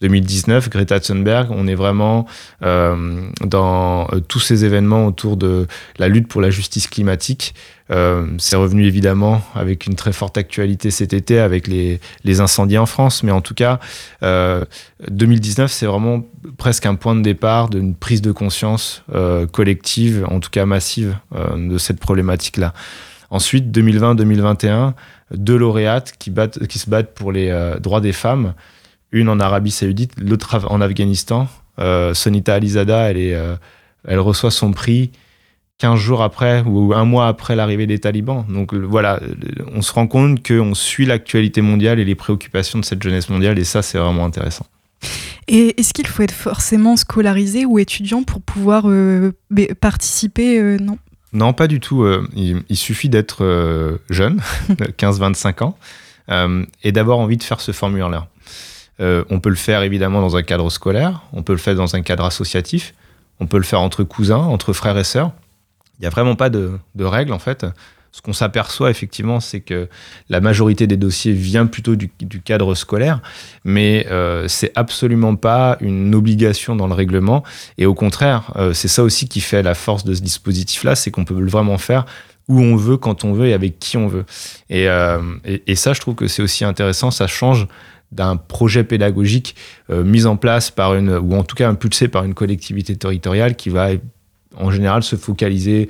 2019, 0.00 0.70
Greta 0.70 1.00
Thunberg, 1.00 1.48
on 1.50 1.66
est 1.66 1.74
vraiment 1.74 2.26
euh, 2.62 3.20
dans 3.44 4.08
euh, 4.12 4.20
tous 4.20 4.40
ces 4.40 4.64
événements 4.64 5.06
autour 5.06 5.36
de 5.36 5.66
la 5.98 6.08
lutte 6.08 6.28
pour 6.28 6.40
la 6.40 6.50
justice 6.50 6.86
climatique. 6.88 7.54
c'est 8.38 8.56
revenu 8.56 8.86
évidemment 8.86 9.42
avec 9.56 9.86
une 9.86 9.96
très 9.96 10.12
forte 10.12 10.38
actualité 10.38 10.92
cet 10.92 11.12
été 11.12 11.40
avec 11.40 11.66
les, 11.66 12.00
incendies 12.40 12.78
en 12.78 12.86
France, 12.86 13.24
mais 13.24 13.32
en 13.32 13.40
tout 13.40 13.54
cas, 13.54 13.80
2019, 14.22 15.72
c'est 15.72 15.86
vraiment 15.86 16.24
presque 16.56 16.86
un 16.86 16.94
point 16.94 17.16
de 17.16 17.22
départ 17.22 17.68
d'une 17.68 17.96
prise 17.96 18.22
de 18.22 18.30
conscience 18.30 19.02
collective, 19.50 20.24
en 20.30 20.38
tout 20.38 20.50
cas 20.50 20.66
massive, 20.66 21.16
de 21.56 21.78
cette 21.78 21.98
problématique-là. 21.98 22.74
Ensuite, 23.30 23.76
2020-2021, 23.76 24.92
deux 25.32 25.56
lauréates 25.56 26.14
qui, 26.18 26.30
battent, 26.30 26.66
qui 26.66 26.78
se 26.78 26.90
battent 26.90 27.14
pour 27.14 27.30
les 27.30 27.48
euh, 27.48 27.78
droits 27.78 28.00
des 28.00 28.12
femmes, 28.12 28.54
une 29.12 29.28
en 29.28 29.40
Arabie 29.40 29.70
Saoudite, 29.70 30.12
l'autre 30.20 30.58
en 30.68 30.80
Afghanistan. 30.80 31.48
Euh, 31.78 32.14
Sonita 32.14 32.54
Alizada, 32.54 33.10
elle, 33.10 33.18
est, 33.18 33.34
euh, 33.34 33.56
elle 34.06 34.20
reçoit 34.20 34.50
son 34.50 34.72
prix 34.72 35.10
15 35.78 35.98
jours 35.98 36.22
après 36.22 36.62
ou 36.66 36.92
un 36.92 37.04
mois 37.04 37.26
après 37.28 37.56
l'arrivée 37.56 37.86
des 37.86 37.98
talibans. 37.98 38.44
Donc 38.48 38.74
voilà, 38.74 39.20
on 39.74 39.82
se 39.82 39.92
rend 39.92 40.06
compte 40.06 40.46
qu'on 40.46 40.74
suit 40.74 41.06
l'actualité 41.06 41.62
mondiale 41.62 41.98
et 41.98 42.04
les 42.04 42.14
préoccupations 42.14 42.78
de 42.78 42.84
cette 42.84 43.02
jeunesse 43.02 43.30
mondiale, 43.30 43.58
et 43.58 43.64
ça, 43.64 43.80
c'est 43.80 43.98
vraiment 43.98 44.26
intéressant. 44.26 44.66
Et 45.48 45.80
est-ce 45.80 45.94
qu'il 45.94 46.06
faut 46.06 46.22
être 46.22 46.34
forcément 46.34 46.96
scolarisé 46.96 47.64
ou 47.64 47.78
étudiant 47.78 48.22
pour 48.22 48.42
pouvoir 48.42 48.84
participer 49.80 50.76
Non? 50.78 50.98
Non, 51.32 51.52
pas 51.52 51.68
du 51.68 51.78
tout. 51.80 52.02
Euh, 52.02 52.26
il, 52.34 52.76
suffit 52.76 53.08
d'être 53.08 53.44
euh, 53.44 53.98
jeune, 54.08 54.40
15-25 54.98 55.62
ans. 55.64 55.78
et 56.82 56.92
d'avoir 56.92 57.18
envie 57.18 57.36
de 57.36 57.42
faire 57.42 57.60
ce 57.60 57.72
formulaire-là. 57.72 58.28
On 59.00 59.40
peut 59.40 59.48
le 59.48 59.56
faire 59.56 59.82
évidemment 59.82 60.20
dans 60.20 60.36
un 60.36 60.42
cadre 60.42 60.68
scolaire, 60.70 61.22
on 61.32 61.42
peut 61.42 61.52
le 61.52 61.58
faire 61.58 61.74
dans 61.74 61.96
un 61.96 62.02
cadre 62.02 62.24
associatif, 62.24 62.94
on 63.40 63.46
peut 63.46 63.56
le 63.56 63.62
faire 63.62 63.80
entre 63.80 64.04
cousins, 64.04 64.36
entre 64.36 64.72
frères 64.72 64.98
et 64.98 65.04
sœurs. 65.04 65.32
Il 65.98 66.02
n'y 66.02 66.06
a 66.06 66.10
vraiment 66.10 66.36
pas 66.36 66.50
de, 66.50 66.78
règles 66.98 67.32
en 67.32 67.38
fait 67.38 67.66
ce 68.12 68.20
qu'on 68.22 68.32
s'aperçoit 68.32 68.90
effectivement, 68.90 69.40
c'est 69.40 69.60
que 69.60 69.88
la 70.28 70.40
majorité 70.40 70.86
des 70.86 70.96
dossiers 70.96 71.32
vient 71.32 71.66
plutôt 71.66 71.94
du, 71.94 72.10
cadre 72.44 72.74
scolaire, 72.74 73.20
mais 73.64 74.06
euh, 74.10 74.48
c'est 74.48 74.72
absolument 74.74 75.36
pas 75.36 75.76
une 75.80 76.14
obligation 76.14 76.74
dans 76.74 76.88
le 76.88 76.94
règlement. 76.94 77.44
Et 77.78 77.86
au 77.86 77.94
contraire, 77.94 78.52
euh, 78.56 78.72
c'est 78.72 78.88
ça 78.88 79.04
aussi 79.04 79.28
qui 79.28 79.40
fait 79.40 79.62
la 79.62 79.74
force 79.74 80.04
de 80.04 80.14
ce 80.14 80.22
dispositif-là, 80.22 80.96
c'est 80.96 81.10
qu'on 81.10 81.24
peut 81.24 81.40
vraiment 81.40 81.78
faire 81.78 82.04
où 82.48 82.60
on 82.60 82.74
veut, 82.74 82.96
quand 82.96 83.22
on 83.24 83.32
veut 83.32 83.46
et 83.46 83.52
avec 83.52 83.78
qui 83.78 83.96
on 83.96 84.08
veut. 84.08 84.24
Et, 84.70 84.88
euh, 84.88 85.20
ça, 85.74 85.92
je 85.92 86.00
trouve 86.00 86.16
que 86.16 86.26
c'est 86.26 86.42
aussi 86.42 86.64
intéressant, 86.64 87.12
ça 87.12 87.28
change 87.28 87.68
d'un 88.12 88.36
projet 88.36 88.84
pédagogique 88.84 89.54
mis 89.88 90.26
en 90.26 90.36
place 90.36 90.70
par 90.70 90.94
une, 90.94 91.10
ou 91.10 91.34
en 91.34 91.44
tout 91.44 91.54
cas 91.54 91.68
impulsé 91.68 92.08
par 92.08 92.24
une 92.24 92.34
collectivité 92.34 92.96
territoriale 92.96 93.54
qui 93.54 93.70
va 93.70 93.90
en 94.56 94.70
général 94.70 95.02
se 95.02 95.16
focaliser 95.16 95.88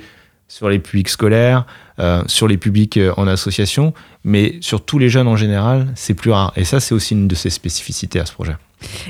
sur 0.51 0.69
les 0.69 0.79
publics 0.79 1.07
scolaires, 1.07 1.65
euh, 1.99 2.23
sur 2.27 2.45
les 2.45 2.57
publics 2.57 2.97
euh, 2.97 3.13
en 3.15 3.25
association, 3.25 3.93
mais 4.25 4.57
sur 4.59 4.83
tous 4.83 4.99
les 4.99 5.07
jeunes 5.07 5.29
en 5.29 5.37
général, 5.37 5.87
c'est 5.95 6.13
plus 6.13 6.31
rare. 6.31 6.51
Et 6.57 6.65
ça, 6.65 6.81
c'est 6.81 6.93
aussi 6.93 7.13
une 7.13 7.29
de 7.29 7.35
ses 7.35 7.49
spécificités 7.49 8.19
à 8.19 8.25
ce 8.25 8.33
projet. 8.33 8.57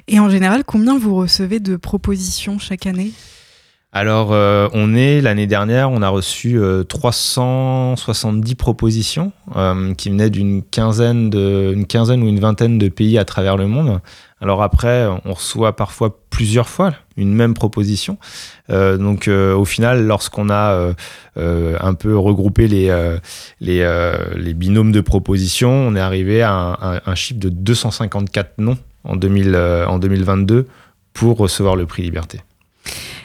Et 0.07 0.19
en 0.19 0.29
général, 0.29 0.63
combien 0.63 0.99
vous 0.99 1.15
recevez 1.15 1.59
de 1.59 1.77
propositions 1.77 2.59
chaque 2.59 2.85
année? 2.85 3.11
Alors, 3.93 4.31
euh, 4.31 4.69
on 4.71 4.95
est 4.95 5.19
l'année 5.19 5.47
dernière, 5.47 5.91
on 5.91 6.01
a 6.01 6.07
reçu 6.07 6.57
370 6.87 8.55
propositions 8.55 9.33
qui 9.97 10.09
venaient 10.09 10.29
d'une 10.29 10.63
quinzaine, 10.63 11.29
de, 11.29 11.75
quinzaine 11.89 12.23
ou 12.23 12.27
une 12.27 12.39
vingtaine 12.39 12.77
de 12.77 12.87
pays 12.87 13.17
à 13.17 13.25
travers 13.25 13.57
le 13.57 13.67
monde. 13.67 13.99
Alors 14.41 14.63
après, 14.63 15.07
on 15.25 15.33
reçoit 15.33 15.75
parfois 15.75 16.17
plusieurs 16.31 16.67
fois 16.67 16.93
une 17.15 17.33
même 17.33 17.53
proposition. 17.53 18.17
Euh, 18.71 18.97
donc 18.97 19.27
euh, 19.27 19.53
au 19.53 19.65
final, 19.65 20.05
lorsqu'on 20.07 20.49
a 20.49 20.93
euh, 21.37 21.77
un 21.79 21.93
peu 21.93 22.17
regroupé 22.17 22.67
les, 22.67 22.89
les, 23.59 24.53
binômes 24.55 24.91
de 24.91 25.01
propositions, 25.01 25.71
on 25.71 25.95
est 25.95 25.99
arrivé 25.99 26.41
à 26.41 26.53
un, 26.53 27.01
un 27.05 27.15
chiffre 27.15 27.39
de 27.39 27.49
254 27.49 28.57
noms 28.57 28.77
en, 29.03 29.15
2000, 29.15 29.55
en 29.87 29.99
2022 29.99 30.67
pour 31.13 31.37
recevoir 31.37 31.75
le 31.75 31.85
prix 31.85 32.01
Liberté. 32.01 32.41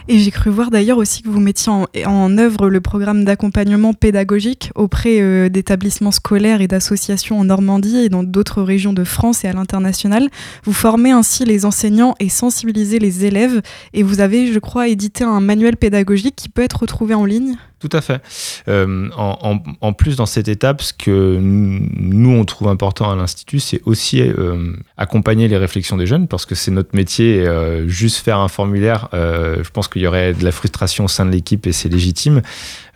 Et 0.09 0.21
j'ai 0.21 0.31
cru 0.31 0.51
voir 0.51 0.71
d'ailleurs 0.71 0.99
aussi 0.99 1.23
que 1.23 1.29
vous 1.29 1.41
mettiez 1.41 1.73
en, 2.07 2.39
œuvre 2.39 2.69
le 2.69 2.81
programme 2.81 3.25
d'accompagnement 3.25 3.93
pédagogique 3.93 4.71
auprès 4.77 5.21
euh, 5.21 5.49
d'établissements 5.49 6.13
scolaires 6.13 6.61
et 6.61 6.69
d'associations 6.69 7.41
en 7.41 7.45
Normandie 7.45 7.97
et 7.99 8.09
dans 8.09 8.23
d'autres 8.23 8.63
régions 8.63 8.93
de 8.93 9.03
France 9.03 9.45
et 9.45 9.49
à 9.49 9.53
l'international. 9.53 10.29
Vous 10.63 10.73
formez 10.73 11.11
ainsi 11.11 11.45
les 11.45 11.65
enseignants 11.65 12.15
et 12.21 12.29
sensibilisez 12.29 13.01
les 13.01 13.25
élèves. 13.25 13.63
Et 13.95 14.05
vous 14.05 14.21
avez, 14.21 14.53
je 14.53 14.59
crois, 14.61 14.87
édité 14.87 15.25
un 15.25 15.41
manuel 15.41 15.77
pédagogique 15.77 16.37
qui 16.37 16.49
peut 16.49 16.63
être 16.63 16.83
retrouvé 16.83 17.15
en 17.15 17.25
ligne. 17.25 17.57
Tout 17.79 17.91
à 17.93 18.01
fait. 18.01 18.23
Euh, 18.69 19.11
en, 19.13 19.93
plus, 19.93 20.17
dans 20.17 20.25
cette 20.25 20.49
étape, 20.49 20.81
ce 20.81 20.95
que 20.95 21.39
nous, 21.39 22.31
on 22.31 22.47
trouve 22.47 22.69
important 22.69 23.11
à 23.11 23.17
l'Institut, 23.17 23.61
c'est 23.61 23.83
aussi 23.85 24.23
euh, 24.23 24.73
accompagner 24.97 25.47
les 25.47 25.59
réflexions 25.59 25.99
des 25.99 26.07
jeunes, 26.07 26.27
parce 26.27 26.47
que 26.47 26.55
c'est 26.55 26.71
notre 26.71 26.97
métier. 26.97 27.47
Euh, 27.47 27.87
juste 27.87 28.25
faire 28.25 28.39
un 28.39 28.49
formulaire, 28.49 29.09
je 29.13 29.69
pense 29.71 29.89
qu'il 29.89 30.01
y 30.01 30.07
aurait 30.07 30.33
de 30.33 30.43
la 30.43 30.53
frustration 30.53 31.05
au 31.05 31.09
sein 31.09 31.27
de 31.27 31.31
l'équipe 31.31 31.67
et 31.67 31.73
c'est 31.73 31.91
légitime. 31.91 32.41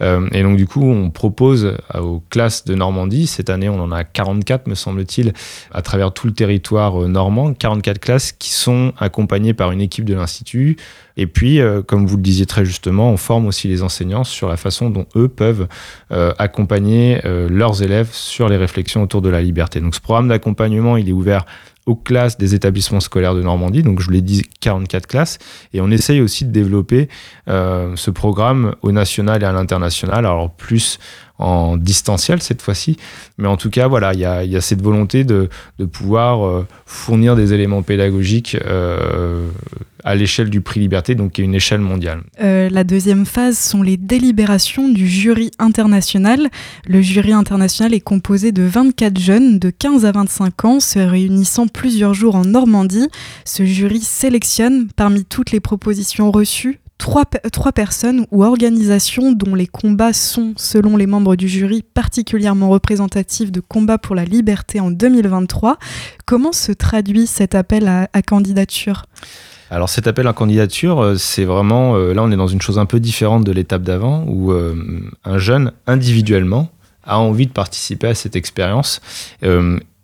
et 0.01 0.43
donc, 0.43 0.57
du 0.57 0.67
coup, 0.67 0.83
on 0.83 1.11
propose 1.11 1.77
aux 1.95 2.23
classes 2.31 2.65
de 2.65 2.75
Normandie, 2.75 3.27
cette 3.27 3.51
année, 3.51 3.69
on 3.69 3.81
en 3.81 3.93
a 3.93 4.05
44, 4.05 4.67
me 4.67 4.75
semble-t-il, 4.75 5.35
à 5.73 5.83
travers 5.83 6.13
tout 6.13 6.27
le 6.27 6.33
territoire 6.33 6.95
normand, 7.07 7.53
44 7.53 7.99
classes 7.99 8.33
qui 8.33 8.51
sont 8.51 8.95
accompagnées 8.99 9.53
par 9.53 9.73
une 9.73 9.83
équipe 9.83 10.07
de 10.07 10.15
l'Institut 10.15 10.77
et 11.17 11.27
puis, 11.27 11.61
comme 11.87 12.07
vous 12.07 12.17
le 12.17 12.23
disiez 12.23 12.47
très 12.47 12.65
justement, 12.65 13.11
on 13.11 13.19
forme 13.19 13.47
aussi 13.47 13.69
les 13.69 13.83
enseignants 13.83 14.25
sur 14.25 14.49
la 14.49 14.57
façon 14.57 14.70
dont 14.71 15.07
eux 15.17 15.29
peuvent 15.29 15.67
euh, 16.13 16.33
accompagner 16.39 17.21
euh, 17.25 17.49
leurs 17.49 17.83
élèves 17.83 18.11
sur 18.13 18.49
les 18.49 18.57
réflexions 18.57 19.03
autour 19.03 19.23
de 19.23 19.29
la 19.29 19.43
liberté. 19.43 19.81
Donc 19.81 19.95
ce 19.95 20.01
programme 20.01 20.29
d'accompagnement, 20.29 20.97
il 20.97 21.09
est 21.09 21.13
ouvert 21.13 21.45
aux 21.87 21.97
classes 21.97 22.39
des 22.39 22.55
établissements 22.55 23.01
scolaires 23.01 23.35
de 23.35 23.43
Normandie, 23.43 23.83
donc 23.83 24.01
je 24.01 24.11
l'ai 24.11 24.21
dit 24.21 24.43
44 24.61 25.07
classes, 25.07 25.39
et 25.73 25.81
on 25.81 25.91
essaye 25.91 26.21
aussi 26.21 26.45
de 26.45 26.53
développer 26.53 27.09
ce 27.49 28.11
programme 28.11 28.77
au 28.83 28.93
national 28.93 29.43
et 29.43 29.47
à 29.47 29.53
l'international, 29.53 30.19
alors 30.19 30.51
plus 30.51 31.01
en 31.41 31.77
distanciel 31.77 32.43
cette 32.43 32.63
fois-ci. 32.63 32.97
Mais 33.39 33.49
en 33.49 33.57
tout 33.57 33.71
cas, 33.71 33.89
voilà, 33.89 34.13
il 34.13 34.21
y 34.21 34.25
a, 34.25 34.61
cette 34.61 34.83
volonté 34.83 35.25
de, 35.25 35.49
pouvoir 35.91 36.47
euh, 36.47 36.67
fournir 36.87 37.35
des 37.35 37.55
éléments 37.55 37.83
pédagogiques 37.83 38.57
euh, 38.67 39.49
à 40.05 40.15
l'échelle 40.15 40.51
du 40.51 40.61
prix 40.61 40.81
Liberté, 40.81 41.15
donc 41.15 41.33
qui 41.33 41.43
une 41.43 41.55
échelle 41.55 41.81
mondiale. 41.81 42.23
Euh, 42.43 42.69
la 42.71 42.85
deuxième 42.85 43.27
phase 43.27 43.59
sont 43.59 43.83
les 43.83 43.97
délibérations 43.97 44.89
du 44.89 45.09
jury 45.09 45.51
international. 45.59 46.49
Le 46.87 47.01
jury 47.01 47.33
international 47.33 47.95
est 47.95 48.01
composé 48.01 48.53
de 48.53 48.63
24 48.63 49.19
jeunes 49.19 49.59
de 49.59 49.71
15 49.71 50.05
à 50.05 50.13
25 50.13 50.65
ans 50.65 50.81
se 50.81 50.99
réunissant 50.99 51.67
plusieurs 51.67 52.15
jours 52.15 52.35
en 52.35 52.45
Normandie. 52.45 53.09
Ce 53.45 53.65
jury 53.65 54.01
sélectionne 54.01 54.89
parmi 54.95 55.25
toutes 55.25 55.53
les 55.53 55.61
propositions 55.61 56.31
reçues 56.31 56.81
trois, 57.01 57.73
personnes 57.73 58.27
ou 58.31 58.45
organisations 58.45 59.33
dont 59.33 59.55
les 59.55 59.67
combats 59.67 60.13
sont, 60.13 60.53
selon 60.57 60.97
les 60.97 61.07
membres 61.07 61.35
du 61.35 61.49
jury, 61.49 61.83
particulièrement 61.83 62.69
représentatifs 62.69 63.51
de 63.51 63.61
combats 63.61 63.99
pour 63.99 64.15
la 64.15 64.25
liberté 64.25 64.81
en 64.81 64.91
2023. 64.91 65.79
Comment 66.27 66.53
se 66.53 66.73
traduit 66.73 67.27
cet 67.27 67.55
appel 67.55 67.89
à, 67.89 68.23
candidature? 68.23 69.07
Alors 69.71 69.89
cet 69.89 70.07
appel 70.07 70.27
à 70.27 70.33
candidature, 70.33 71.01
euh, 71.01 71.17
c'est 71.17 71.45
vraiment, 71.45 71.95
euh, 71.95 72.13
là 72.13 72.25
on 72.25 72.33
est 72.33 72.37
dans 72.37 72.49
une 72.49 72.61
chose 72.61 72.79
un 72.79 72.87
peu 72.87 72.99
différente 72.99 73.45
de 73.45 73.53
l'étape 73.53 73.83
d'avant, 73.83 74.25
où 74.27 74.53
euh, 74.53 74.75
un 75.25 75.39
jeune 75.39 75.73
individuellement 75.87 76.71
a 77.05 77.19
envie 77.19 77.47
de 77.47 77.53
participer 77.53 78.09
à 78.09 78.15
cette 78.15 78.37
expérience 78.37 79.01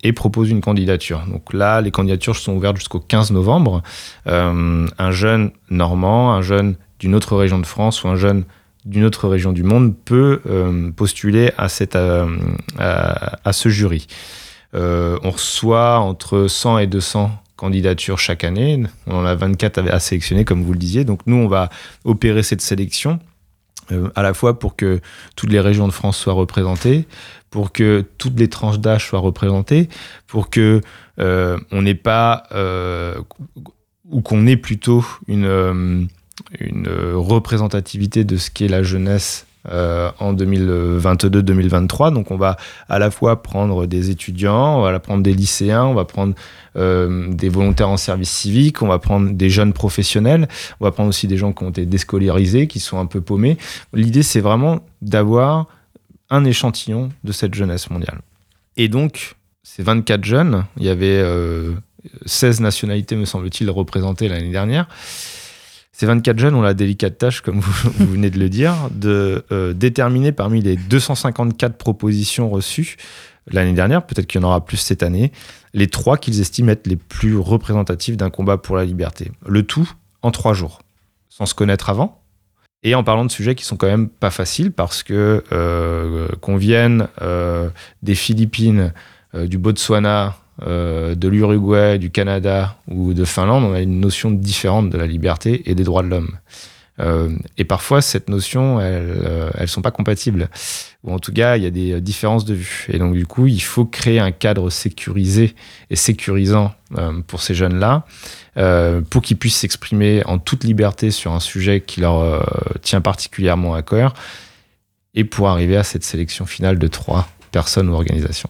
et 0.03 0.13
propose 0.13 0.49
une 0.49 0.61
candidature. 0.61 1.23
Donc 1.31 1.53
là, 1.53 1.79
les 1.81 1.91
candidatures 1.91 2.35
sont 2.35 2.55
ouvertes 2.55 2.77
jusqu'au 2.77 2.99
15 2.99 3.31
novembre. 3.31 3.83
un 4.25 5.11
jeune 5.11 5.51
normand, 5.69 6.33
un 6.33 6.41
jeune 6.41 6.75
d'une 6.99 7.15
autre 7.15 7.35
région 7.35 7.59
de 7.59 7.65
France 7.65 8.03
ou 8.03 8.07
un 8.07 8.15
jeune 8.15 8.45
d'une 8.87 9.03
autre 9.03 9.27
région 9.27 9.51
du 9.51 9.63
monde 9.63 9.95
peut 10.05 10.41
euh, 10.47 10.91
postuler 10.91 11.51
à, 11.57 11.67
cette, 11.67 11.95
euh, 11.95 12.37
ce 13.51 13.69
jury. 13.69 14.07
Euh, 14.75 15.19
on 15.23 15.31
reçoit 15.31 15.99
entre 15.99 16.47
100 16.47 16.79
et 16.79 16.87
200 16.87 17.31
candidatures 17.57 18.17
chaque 18.17 18.43
année. 18.43 18.81
On 19.05 19.17
en 19.17 19.25
a 19.25 19.35
24 19.35 19.89
à 19.89 19.99
sélectionner, 19.99 20.45
comme 20.45 20.63
vous 20.63 20.71
le 20.71 20.79
disiez. 20.79 21.03
Donc 21.03 21.21
nous, 21.25 21.35
on 21.35 21.47
va 21.47 21.69
opérer 22.05 22.43
cette 22.43 22.61
sélection 22.61 23.19
à 24.15 24.21
la 24.21 24.33
fois 24.33 24.59
pour 24.59 24.75
que 24.75 24.99
toutes 25.37 25.49
les 25.49 25.61
régions 25.61 25.87
de 25.87 25.93
France 25.93 26.17
soient 26.17 26.33
représentées, 26.33 27.07
pour 27.49 27.71
que 27.71 28.03
toutes 28.17 28.37
les 28.37 28.49
tranches 28.49 28.79
d'âge 28.79 29.07
soient 29.07 29.19
représentées, 29.19 29.87
pour 30.27 30.49
que 30.49 30.81
on 31.17 31.81
n'ait 31.81 31.95
pas 31.95 32.43
ou 34.09 34.21
qu'on 34.21 34.45
ait 34.45 34.57
plutôt 34.57 35.05
une 35.29 36.09
une 36.59 36.87
euh, 36.87 37.13
représentativité 37.15 38.23
de 38.23 38.37
ce 38.37 38.49
qu'est 38.51 38.67
la 38.67 38.83
jeunesse 38.83 39.45
euh, 39.69 40.11
en 40.19 40.33
2022-2023. 40.33 42.13
Donc 42.13 42.31
on 42.31 42.37
va 42.37 42.57
à 42.89 42.99
la 42.99 43.11
fois 43.11 43.41
prendre 43.43 43.85
des 43.85 44.09
étudiants, 44.09 44.79
on 44.79 44.81
va 44.81 44.99
prendre 44.99 45.23
des 45.23 45.33
lycéens, 45.33 45.85
on 45.85 45.93
va 45.93 46.05
prendre 46.05 46.35
euh, 46.77 47.27
des 47.33 47.49
volontaires 47.49 47.89
en 47.89 47.97
service 47.97 48.29
civique, 48.29 48.81
on 48.81 48.87
va 48.87 48.99
prendre 48.99 49.31
des 49.31 49.49
jeunes 49.49 49.73
professionnels, 49.73 50.47
on 50.79 50.85
va 50.85 50.91
prendre 50.91 51.09
aussi 51.09 51.27
des 51.27 51.37
gens 51.37 51.51
qui 51.53 51.63
ont 51.63 51.69
été 51.69 51.85
déscolarisés, 51.85 52.67
qui 52.67 52.79
sont 52.79 52.99
un 52.99 53.07
peu 53.07 53.19
paumés. 53.21 53.57
L'idée 53.93 54.23
c'est 54.23 54.41
vraiment 54.41 54.79
d'avoir 55.01 55.67
un 56.29 56.45
échantillon 56.45 57.09
de 57.23 57.31
cette 57.31 57.53
jeunesse 57.53 57.89
mondiale. 57.89 58.21
Et 58.77 58.87
donc 58.87 59.35
ces 59.63 59.83
24 59.83 60.23
jeunes, 60.23 60.65
il 60.77 60.85
y 60.85 60.89
avait 60.89 61.21
16 62.25 62.61
nationalités 62.61 63.17
me 63.17 63.25
semble-t-il 63.25 63.69
représentées 63.69 64.29
l'année 64.29 64.51
dernière. 64.51 64.87
Ces 65.99 66.05
24 66.05 66.37
jeunes 66.37 66.53
ont 66.53 66.61
la 66.61 66.75
délicate 66.75 67.17
tâche, 67.17 67.41
comme 67.41 67.59
vous, 67.59 68.05
venez 68.05 68.29
de 68.29 68.37
le 68.37 68.49
dire, 68.49 68.75
de 68.91 69.43
euh, 69.51 69.73
déterminer 69.73 70.31
parmi 70.31 70.61
les 70.61 70.75
254 70.75 71.75
propositions 71.75 72.51
reçues 72.51 72.97
l'année 73.47 73.73
dernière, 73.73 74.05
peut-être 74.05 74.27
qu'il 74.27 74.39
y 74.39 74.43
en 74.43 74.47
aura 74.47 74.63
plus 74.63 74.77
cette 74.77 75.01
année, 75.01 75.31
les 75.73 75.87
trois 75.87 76.17
qu'ils 76.17 76.39
estiment 76.39 76.69
être 76.69 76.85
les 76.85 76.97
plus 76.97 77.35
représentatifs 77.35 78.15
d'un 78.15 78.29
combat 78.29 78.59
pour 78.59 78.75
la 78.75 78.85
liberté. 78.85 79.31
Le 79.47 79.63
tout 79.63 79.89
en 80.21 80.29
trois 80.29 80.53
jours, 80.53 80.83
sans 81.29 81.47
se 81.47 81.55
connaître 81.55 81.89
avant, 81.89 82.21
et 82.83 82.93
en 82.93 83.03
parlant 83.03 83.25
de 83.25 83.31
sujets 83.31 83.55
qui 83.55 83.65
sont 83.65 83.77
quand 83.77 83.87
même 83.87 84.07
pas 84.07 84.29
faciles, 84.29 84.71
parce 84.71 85.01
que 85.01 85.43
euh, 85.51 86.27
qu'on 86.41 86.57
vienne 86.57 87.07
euh, 87.23 87.71
des 88.03 88.15
Philippines, 88.15 88.93
du 89.33 89.57
Botswana, 89.57 90.35
euh, 90.65 91.15
de 91.15 91.27
l'Uruguay, 91.27 91.97
du 91.97 92.09
Canada 92.09 92.75
ou 92.87 93.13
de 93.13 93.25
Finlande, 93.25 93.63
on 93.63 93.73
a 93.73 93.81
une 93.81 93.99
notion 93.99 94.31
différente 94.31 94.89
de 94.89 94.97
la 94.97 95.07
liberté 95.07 95.69
et 95.69 95.75
des 95.75 95.83
droits 95.83 96.03
de 96.03 96.09
l'homme. 96.09 96.37
et 97.57 97.63
parfois, 97.63 98.01
cette 98.01 98.27
notion, 98.27 98.81
elles 98.81 99.51
ne 99.59 99.65
sont 99.67 99.83
pas 99.83 99.91
compatibles. 99.91 100.49
Ou 101.03 101.13
en 101.13 101.19
tout 101.19 101.31
cas, 101.31 101.55
il 101.55 101.61
y 101.61 101.67
a 101.67 101.69
des 101.69 102.01
différences 102.01 102.43
de 102.43 102.55
vue. 102.55 102.87
Et 102.89 102.97
donc, 102.97 103.13
du 103.13 103.27
coup, 103.27 103.45
il 103.45 103.61
faut 103.61 103.85
créer 103.85 104.19
un 104.19 104.31
cadre 104.31 104.71
sécurisé 104.71 105.53
et 105.91 105.95
sécurisant 105.95 106.73
pour 107.27 107.43
ces 107.43 107.53
jeunes-là, 107.53 108.03
pour 109.11 109.21
qu'ils 109.21 109.37
puissent 109.37 109.57
s'exprimer 109.57 110.23
en 110.25 110.39
toute 110.39 110.63
liberté 110.63 111.11
sur 111.11 111.33
un 111.33 111.39
sujet 111.39 111.81
qui 111.81 112.01
leur 112.01 112.43
tient 112.81 113.01
particulièrement 113.01 113.75
à 113.75 113.83
cœur, 113.83 114.15
et 115.13 115.23
pour 115.23 115.49
arriver 115.49 115.77
à 115.77 115.83
cette 115.83 116.03
sélection 116.03 116.47
finale 116.47 116.79
de 116.79 116.87
trois 116.87 117.27
personnes 117.51 117.89
ou 117.89 117.93
organisations. 117.93 118.49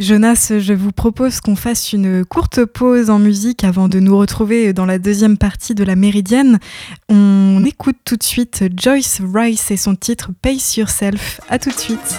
Jonas, 0.00 0.50
je 0.58 0.72
vous 0.72 0.92
propose 0.92 1.42
qu'on 1.42 1.56
fasse 1.56 1.92
une 1.92 2.24
courte 2.24 2.64
pause 2.64 3.10
en 3.10 3.18
musique 3.18 3.64
avant 3.64 3.86
de 3.86 4.00
nous 4.00 4.16
retrouver 4.16 4.72
dans 4.72 4.86
la 4.86 4.98
deuxième 4.98 5.36
partie 5.36 5.74
de 5.74 5.84
la 5.84 5.94
Méridienne. 5.94 6.58
On 7.10 7.62
écoute 7.66 7.98
tout 8.06 8.16
de 8.16 8.22
suite 8.22 8.64
Joyce 8.74 9.20
Rice 9.34 9.70
et 9.70 9.76
son 9.76 9.94
titre 9.94 10.30
Pace 10.40 10.78
Yourself. 10.78 11.42
À 11.50 11.58
tout 11.58 11.70
de 11.70 11.78
suite. 11.78 12.18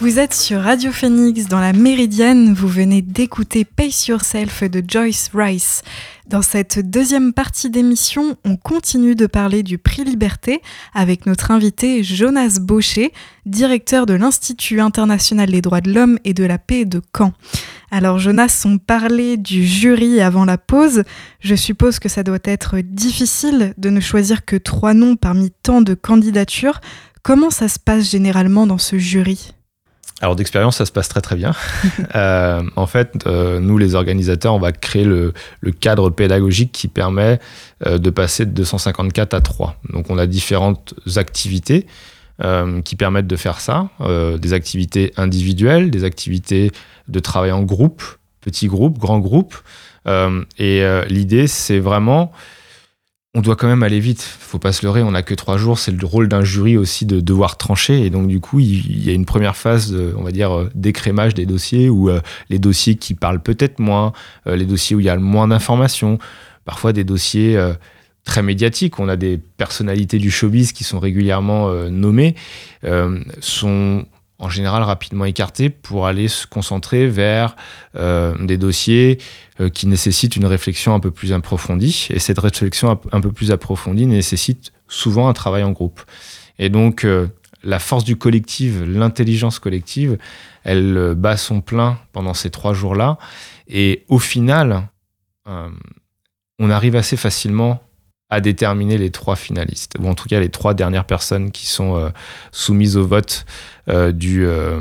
Vous 0.00 0.18
êtes 0.18 0.32
sur 0.32 0.62
Radio 0.62 0.92
Phoenix 0.92 1.46
dans 1.46 1.60
la 1.60 1.74
Méridienne. 1.74 2.54
Vous 2.54 2.68
venez 2.68 3.02
d'écouter 3.02 3.66
Pace 3.66 4.06
Yourself 4.08 4.62
de 4.64 4.82
Joyce 4.88 5.28
Rice. 5.34 5.82
Dans 6.26 6.40
cette 6.40 6.78
deuxième 6.78 7.34
partie 7.34 7.68
d'émission, 7.68 8.38
on 8.46 8.56
continue 8.56 9.14
de 9.14 9.26
parler 9.26 9.62
du 9.62 9.76
prix 9.76 10.04
Liberté 10.04 10.62
avec 10.94 11.26
notre 11.26 11.50
invité 11.50 12.02
Jonas 12.02 12.60
Baucher, 12.62 13.12
directeur 13.44 14.06
de 14.06 14.14
l'Institut 14.14 14.80
international 14.80 15.50
des 15.50 15.60
droits 15.60 15.82
de 15.82 15.92
l'homme 15.92 16.18
et 16.24 16.32
de 16.32 16.44
la 16.44 16.56
paix 16.56 16.86
de 16.86 17.02
Caen. 17.14 17.34
Alors 17.90 18.18
Jonas, 18.18 18.62
on 18.64 18.78
parlait 18.78 19.36
du 19.36 19.66
jury 19.66 20.22
avant 20.22 20.46
la 20.46 20.56
pause. 20.56 21.02
Je 21.40 21.54
suppose 21.54 21.98
que 21.98 22.08
ça 22.08 22.22
doit 22.22 22.38
être 22.44 22.80
difficile 22.80 23.74
de 23.76 23.90
ne 23.90 24.00
choisir 24.00 24.46
que 24.46 24.56
trois 24.56 24.94
noms 24.94 25.16
parmi 25.16 25.50
tant 25.62 25.82
de 25.82 25.92
candidatures. 25.92 26.80
Comment 27.22 27.50
ça 27.50 27.68
se 27.68 27.78
passe 27.78 28.10
généralement 28.10 28.66
dans 28.66 28.78
ce 28.78 28.96
jury? 28.96 29.52
Alors 30.20 30.36
d'expérience, 30.36 30.76
ça 30.76 30.86
se 30.86 30.92
passe 30.92 31.08
très 31.08 31.22
très 31.22 31.36
bien. 31.36 31.52
euh, 32.14 32.62
en 32.76 32.86
fait, 32.86 33.24
euh, 33.26 33.58
nous 33.58 33.78
les 33.78 33.94
organisateurs, 33.94 34.54
on 34.54 34.58
va 34.58 34.72
créer 34.72 35.04
le, 35.04 35.32
le 35.60 35.72
cadre 35.72 36.10
pédagogique 36.10 36.72
qui 36.72 36.88
permet 36.88 37.40
euh, 37.86 37.98
de 37.98 38.10
passer 38.10 38.44
de 38.44 38.50
254 38.52 39.34
à 39.34 39.40
3. 39.40 39.76
Donc 39.92 40.10
on 40.10 40.18
a 40.18 40.26
différentes 40.26 40.94
activités 41.16 41.86
qui 42.84 42.96
permettent 42.96 43.26
de 43.26 43.36
faire 43.36 43.60
ça, 43.60 43.90
des 44.38 44.54
activités 44.54 45.12
individuelles, 45.18 45.90
des 45.90 46.04
activités 46.04 46.72
de 47.06 47.20
travail 47.20 47.52
en 47.52 47.62
groupe, 47.62 48.02
petits 48.40 48.66
groupes, 48.66 48.98
grands 48.98 49.18
groupes. 49.18 49.58
et 50.58 50.82
l'idée, 51.10 51.46
c'est 51.48 51.80
vraiment 51.80 52.32
on 53.34 53.42
doit 53.42 53.54
quand 53.54 53.68
même 53.68 53.82
aller 53.82 54.00
vite. 54.00 54.20
Faut 54.22 54.58
pas 54.58 54.72
se 54.72 54.84
leurrer, 54.84 55.02
on 55.02 55.12
n'a 55.12 55.22
que 55.22 55.34
trois 55.34 55.56
jours. 55.56 55.78
C'est 55.78 55.92
le 55.92 56.06
rôle 56.06 56.28
d'un 56.28 56.42
jury 56.42 56.76
aussi 56.76 57.06
de 57.06 57.20
devoir 57.20 57.58
trancher. 57.58 58.04
Et 58.04 58.10
donc, 58.10 58.26
du 58.26 58.40
coup, 58.40 58.58
il 58.58 59.04
y 59.04 59.10
a 59.10 59.12
une 59.12 59.24
première 59.24 59.56
phase, 59.56 59.96
on 60.16 60.22
va 60.22 60.32
dire, 60.32 60.52
euh, 60.52 60.70
d'écrémage 60.74 61.34
des 61.34 61.46
dossiers 61.46 61.88
où 61.88 62.10
euh, 62.10 62.20
les 62.48 62.58
dossiers 62.58 62.96
qui 62.96 63.14
parlent 63.14 63.40
peut-être 63.40 63.78
moins, 63.78 64.12
euh, 64.48 64.56
les 64.56 64.66
dossiers 64.66 64.96
où 64.96 65.00
il 65.00 65.06
y 65.06 65.10
a 65.10 65.16
moins 65.16 65.46
d'informations, 65.46 66.18
parfois 66.64 66.92
des 66.92 67.04
dossiers 67.04 67.56
très 68.24 68.42
médiatiques. 68.42 68.98
On 68.98 69.08
a 69.08 69.16
des 69.16 69.38
personnalités 69.38 70.18
du 70.18 70.30
showbiz 70.30 70.72
qui 70.72 70.84
sont 70.84 70.98
régulièrement 70.98 71.72
nommées, 71.88 72.34
sont 73.40 74.04
en 74.40 74.48
général 74.48 74.82
rapidement 74.82 75.26
écarté 75.26 75.68
pour 75.68 76.06
aller 76.06 76.26
se 76.26 76.46
concentrer 76.46 77.06
vers 77.06 77.54
euh, 77.94 78.34
des 78.44 78.56
dossiers 78.56 79.18
euh, 79.60 79.68
qui 79.68 79.86
nécessitent 79.86 80.34
une 80.34 80.46
réflexion 80.46 80.94
un 80.94 81.00
peu 81.00 81.10
plus 81.10 81.32
approfondie. 81.32 82.08
Et 82.10 82.18
cette 82.18 82.38
réflexion 82.38 82.98
un 83.12 83.20
peu 83.20 83.32
plus 83.32 83.52
approfondie 83.52 84.06
nécessite 84.06 84.72
souvent 84.88 85.28
un 85.28 85.34
travail 85.34 85.62
en 85.62 85.72
groupe. 85.72 86.00
Et 86.58 86.70
donc, 86.70 87.04
euh, 87.04 87.28
la 87.62 87.78
force 87.78 88.04
du 88.04 88.16
collectif, 88.16 88.76
l'intelligence 88.86 89.58
collective, 89.58 90.16
elle 90.64 91.14
bat 91.14 91.36
son 91.36 91.60
plein 91.60 91.98
pendant 92.12 92.32
ces 92.32 92.48
trois 92.48 92.72
jours-là. 92.72 93.18
Et 93.68 94.04
au 94.08 94.18
final, 94.18 94.88
on 96.58 96.70
arrive 96.70 96.96
assez 96.96 97.18
facilement 97.18 97.82
à 98.30 98.40
déterminer 98.40 98.96
les 98.96 99.10
trois 99.10 99.34
finalistes, 99.34 99.94
ou 99.98 100.08
en 100.08 100.14
tout 100.14 100.28
cas 100.28 100.38
les 100.38 100.48
trois 100.48 100.72
dernières 100.72 101.04
personnes 101.04 101.50
qui 101.50 101.66
sont 101.66 101.96
euh, 101.96 102.10
soumises 102.52 102.96
au 102.96 103.04
vote 103.04 103.44
euh, 103.88 104.12
du, 104.12 104.46
euh, 104.46 104.78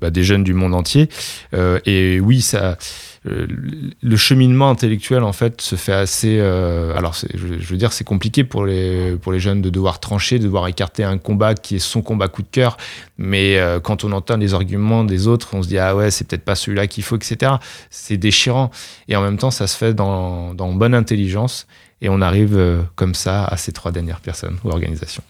bah, 0.00 0.10
des 0.10 0.22
jeunes 0.22 0.44
du 0.44 0.54
monde 0.54 0.74
entier. 0.74 1.08
et 1.52 2.20
oui, 2.20 2.40
ça, 2.40 2.78
le 3.24 4.16
cheminement 4.16 4.70
intellectuel 4.70 5.24
en 5.24 5.32
fait 5.32 5.60
se 5.60 5.74
fait 5.74 5.92
assez. 5.92 6.38
alors, 6.38 7.14
je, 7.34 7.46
veux 7.46 7.76
dire, 7.76 7.92
c'est 7.92 8.04
compliqué 8.04 8.44
pour 8.44 8.64
les, 8.64 9.18
jeunes 9.38 9.60
de 9.60 9.70
devoir 9.70 9.98
trancher, 9.98 10.38
de 10.38 10.44
devoir 10.44 10.68
écarter 10.68 11.02
un 11.02 11.18
combat 11.18 11.54
qui 11.54 11.76
est 11.76 11.80
son 11.80 12.02
combat 12.02 12.28
coup 12.28 12.42
de 12.42 12.48
cœur. 12.50 12.76
Mais 13.18 13.60
quand 13.82 14.04
on 14.04 14.12
entend 14.12 14.36
les 14.36 14.54
arguments 14.54 15.02
des 15.02 15.26
autres, 15.26 15.54
on 15.54 15.62
se 15.62 15.68
dit 15.68 15.78
ah 15.78 15.96
ouais, 15.96 16.12
c'est 16.12 16.28
peut-être 16.28 16.44
pas 16.44 16.54
celui-là 16.54 16.86
qu'il 16.86 17.02
faut, 17.02 17.16
etc. 17.16 17.52
C'est 17.90 18.16
déchirant. 18.16 18.70
Et 19.08 19.16
en 19.16 19.22
même 19.22 19.38
temps, 19.38 19.50
ça 19.50 19.66
se 19.66 19.76
fait 19.76 19.94
dans, 19.94 20.54
dans 20.54 20.72
bonne 20.72 20.94
intelligence. 20.94 21.66
Et 22.00 22.08
on 22.08 22.20
arrive 22.20 22.56
euh, 22.56 22.82
comme 22.94 23.14
ça 23.14 23.44
à 23.44 23.56
ces 23.56 23.72
trois 23.72 23.92
dernières 23.92 24.20
personnes 24.20 24.58
ou 24.64 24.70
organisations. 24.70 25.22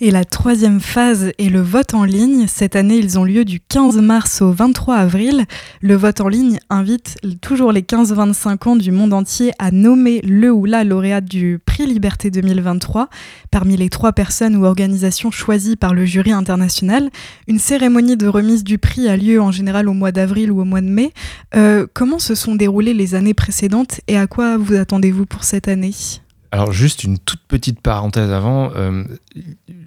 Et 0.00 0.10
la 0.10 0.24
troisième 0.24 0.80
phase 0.80 1.32
est 1.38 1.48
le 1.48 1.60
vote 1.60 1.94
en 1.94 2.04
ligne. 2.04 2.46
Cette 2.48 2.76
année, 2.76 2.96
ils 2.96 3.18
ont 3.18 3.24
lieu 3.24 3.44
du 3.44 3.60
15 3.60 3.96
mars 3.98 4.42
au 4.42 4.50
23 4.50 4.96
avril. 4.96 5.44
Le 5.80 5.94
vote 5.94 6.20
en 6.20 6.28
ligne 6.28 6.58
invite 6.68 7.16
toujours 7.40 7.72
les 7.72 7.82
15-25 7.82 8.68
ans 8.68 8.76
du 8.76 8.90
monde 8.90 9.12
entier 9.12 9.52
à 9.58 9.70
nommer 9.70 10.20
le 10.22 10.52
ou 10.52 10.64
la 10.64 10.84
lauréate 10.84 11.24
du 11.24 11.60
prix 11.64 11.86
Liberté 11.86 12.30
2023 12.30 13.08
parmi 13.50 13.76
les 13.76 13.88
trois 13.88 14.12
personnes 14.12 14.56
ou 14.56 14.64
organisations 14.64 15.30
choisies 15.30 15.76
par 15.76 15.94
le 15.94 16.04
jury 16.04 16.32
international. 16.32 17.10
Une 17.46 17.58
cérémonie 17.58 18.16
de 18.16 18.26
remise 18.26 18.64
du 18.64 18.78
prix 18.78 19.08
a 19.08 19.16
lieu 19.16 19.40
en 19.40 19.52
général 19.52 19.88
au 19.88 19.94
mois 19.94 20.12
d'avril 20.12 20.50
ou 20.50 20.60
au 20.60 20.64
mois 20.64 20.80
de 20.80 20.88
mai. 20.88 21.12
Euh, 21.54 21.86
comment 21.94 22.18
se 22.18 22.34
sont 22.34 22.56
déroulées 22.56 22.94
les 22.94 23.14
années 23.14 23.34
précédentes 23.34 24.00
et 24.08 24.16
à 24.16 24.26
quoi 24.26 24.56
vous 24.56 24.74
attendez-vous 24.74 25.26
pour 25.26 25.44
cette 25.44 25.68
année? 25.68 25.92
Alors 26.54 26.70
juste 26.70 27.02
une 27.02 27.18
toute 27.18 27.40
petite 27.48 27.80
parenthèse 27.80 28.30
avant, 28.30 28.70
euh, 28.76 29.02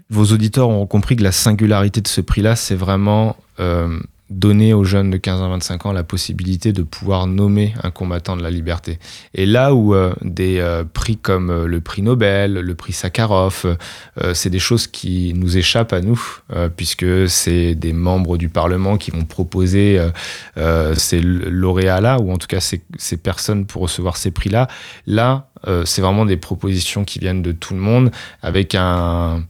vos 0.10 0.26
auditeurs 0.34 0.68
ont 0.68 0.86
compris 0.86 1.16
que 1.16 1.24
la 1.24 1.32
singularité 1.32 2.02
de 2.02 2.10
ce 2.10 2.20
prix-là, 2.20 2.58
c'est 2.58 2.76
vraiment 2.76 3.38
euh, 3.62 4.02
donner 4.30 4.74
aux 4.74 4.84
jeunes 4.84 5.10
de 5.10 5.18
15 5.18 5.42
à 5.42 5.48
25 5.48 5.86
ans 5.86 5.92
la 5.94 6.04
possibilité 6.04 6.74
de 6.74 6.84
pouvoir 6.84 7.28
nommer 7.28 7.74
un 7.84 7.92
combattant 7.92 8.36
de 8.36 8.44
la 8.44 8.52
liberté. 8.52 9.00
Et 9.34 9.46
là 9.46 9.74
où 9.74 9.96
euh, 9.96 10.14
des 10.22 10.60
euh, 10.60 10.84
prix 10.84 11.18
comme 11.18 11.50
euh, 11.50 11.66
le 11.66 11.80
prix 11.80 12.02
Nobel, 12.02 12.54
le 12.54 12.76
prix 12.76 12.94
Sakharov, 12.94 13.78
c'est 14.34 14.50
des 14.50 14.60
choses 14.60 14.88
qui 14.88 15.34
nous 15.36 15.58
échappent 15.58 15.94
à 15.94 16.02
nous, 16.02 16.20
puisque 16.76 17.30
c'est 17.30 17.76
des 17.76 17.94
membres 17.94 18.38
du 18.38 18.50
Parlement 18.50 18.98
qui 18.98 19.12
vont 19.12 19.26
proposer 19.26 20.00
ces 20.96 21.22
lauréats-là, 21.22 22.20
ou 22.20 22.32
en 22.32 22.38
tout 22.38 22.48
cas 22.48 22.60
ces, 22.60 22.82
ces 22.98 23.18
personnes 23.18 23.66
pour 23.66 23.84
recevoir 23.84 24.18
ces 24.18 24.32
prix-là. 24.32 24.68
Là, 25.06 25.50
c'est 25.86 26.02
vraiment 26.02 26.26
des 26.26 26.38
propositions 26.38 27.04
qui 27.04 27.20
viennent 27.20 27.42
de 27.42 27.52
tout 27.52 27.74
le 27.74 27.80
monde, 27.80 28.12
avec 28.42 28.76
un 28.76 29.44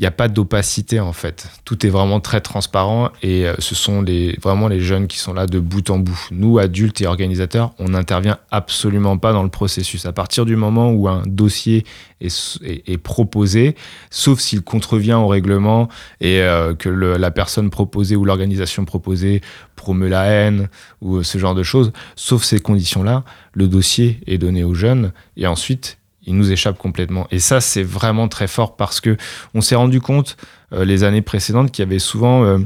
il 0.00 0.04
n'y 0.04 0.06
a 0.06 0.12
pas 0.12 0.28
d'opacité 0.28 0.98
en 0.98 1.12
fait. 1.12 1.46
Tout 1.66 1.86
est 1.86 1.90
vraiment 1.90 2.20
très 2.20 2.40
transparent 2.40 3.10
et 3.22 3.46
euh, 3.46 3.54
ce 3.58 3.74
sont 3.74 4.00
les, 4.00 4.34
vraiment 4.40 4.66
les 4.66 4.80
jeunes 4.80 5.06
qui 5.06 5.18
sont 5.18 5.34
là 5.34 5.44
de 5.44 5.60
bout 5.60 5.90
en 5.90 5.98
bout. 5.98 6.18
Nous, 6.30 6.58
adultes 6.58 7.02
et 7.02 7.06
organisateurs, 7.06 7.74
on 7.78 7.90
n'intervient 7.90 8.38
absolument 8.50 9.18
pas 9.18 9.34
dans 9.34 9.42
le 9.42 9.50
processus. 9.50 10.06
À 10.06 10.12
partir 10.12 10.46
du 10.46 10.56
moment 10.56 10.90
où 10.90 11.06
un 11.06 11.22
dossier 11.26 11.84
est, 12.22 12.96
proposé, 13.02 13.76
sauf 14.08 14.40
s'il 14.40 14.62
contrevient 14.62 15.12
au 15.12 15.28
règlement 15.28 15.88
et 16.22 16.40
euh, 16.40 16.74
que 16.74 16.88
la 16.88 17.30
personne 17.30 17.68
proposée 17.68 18.16
ou 18.16 18.24
l'organisation 18.24 18.86
proposée 18.86 19.42
promeut 19.76 20.08
la 20.08 20.24
haine 20.24 20.70
ou 21.02 21.22
ce 21.22 21.36
genre 21.36 21.54
de 21.54 21.62
choses, 21.62 21.92
sauf 22.16 22.42
ces 22.42 22.58
conditions-là, 22.60 23.22
le 23.52 23.68
dossier 23.68 24.20
est 24.26 24.38
donné 24.38 24.64
aux 24.64 24.74
jeunes 24.74 25.12
et 25.36 25.46
ensuite 25.46 25.98
il 26.26 26.36
nous 26.36 26.52
échappe 26.52 26.78
complètement. 26.78 27.26
Et 27.30 27.38
ça, 27.38 27.60
c'est 27.60 27.82
vraiment 27.82 28.28
très 28.28 28.48
fort 28.48 28.76
parce 28.76 29.00
que 29.00 29.16
on 29.54 29.60
s'est 29.60 29.74
rendu 29.74 30.00
compte 30.00 30.36
euh, 30.72 30.84
les 30.84 31.04
années 31.04 31.22
précédentes 31.22 31.72
qu'il 31.72 31.84
y 31.84 31.88
avait 31.88 31.98
souvent 31.98 32.44
euh, 32.44 32.58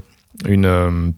une, 0.46 0.66
euh, 0.66 1.10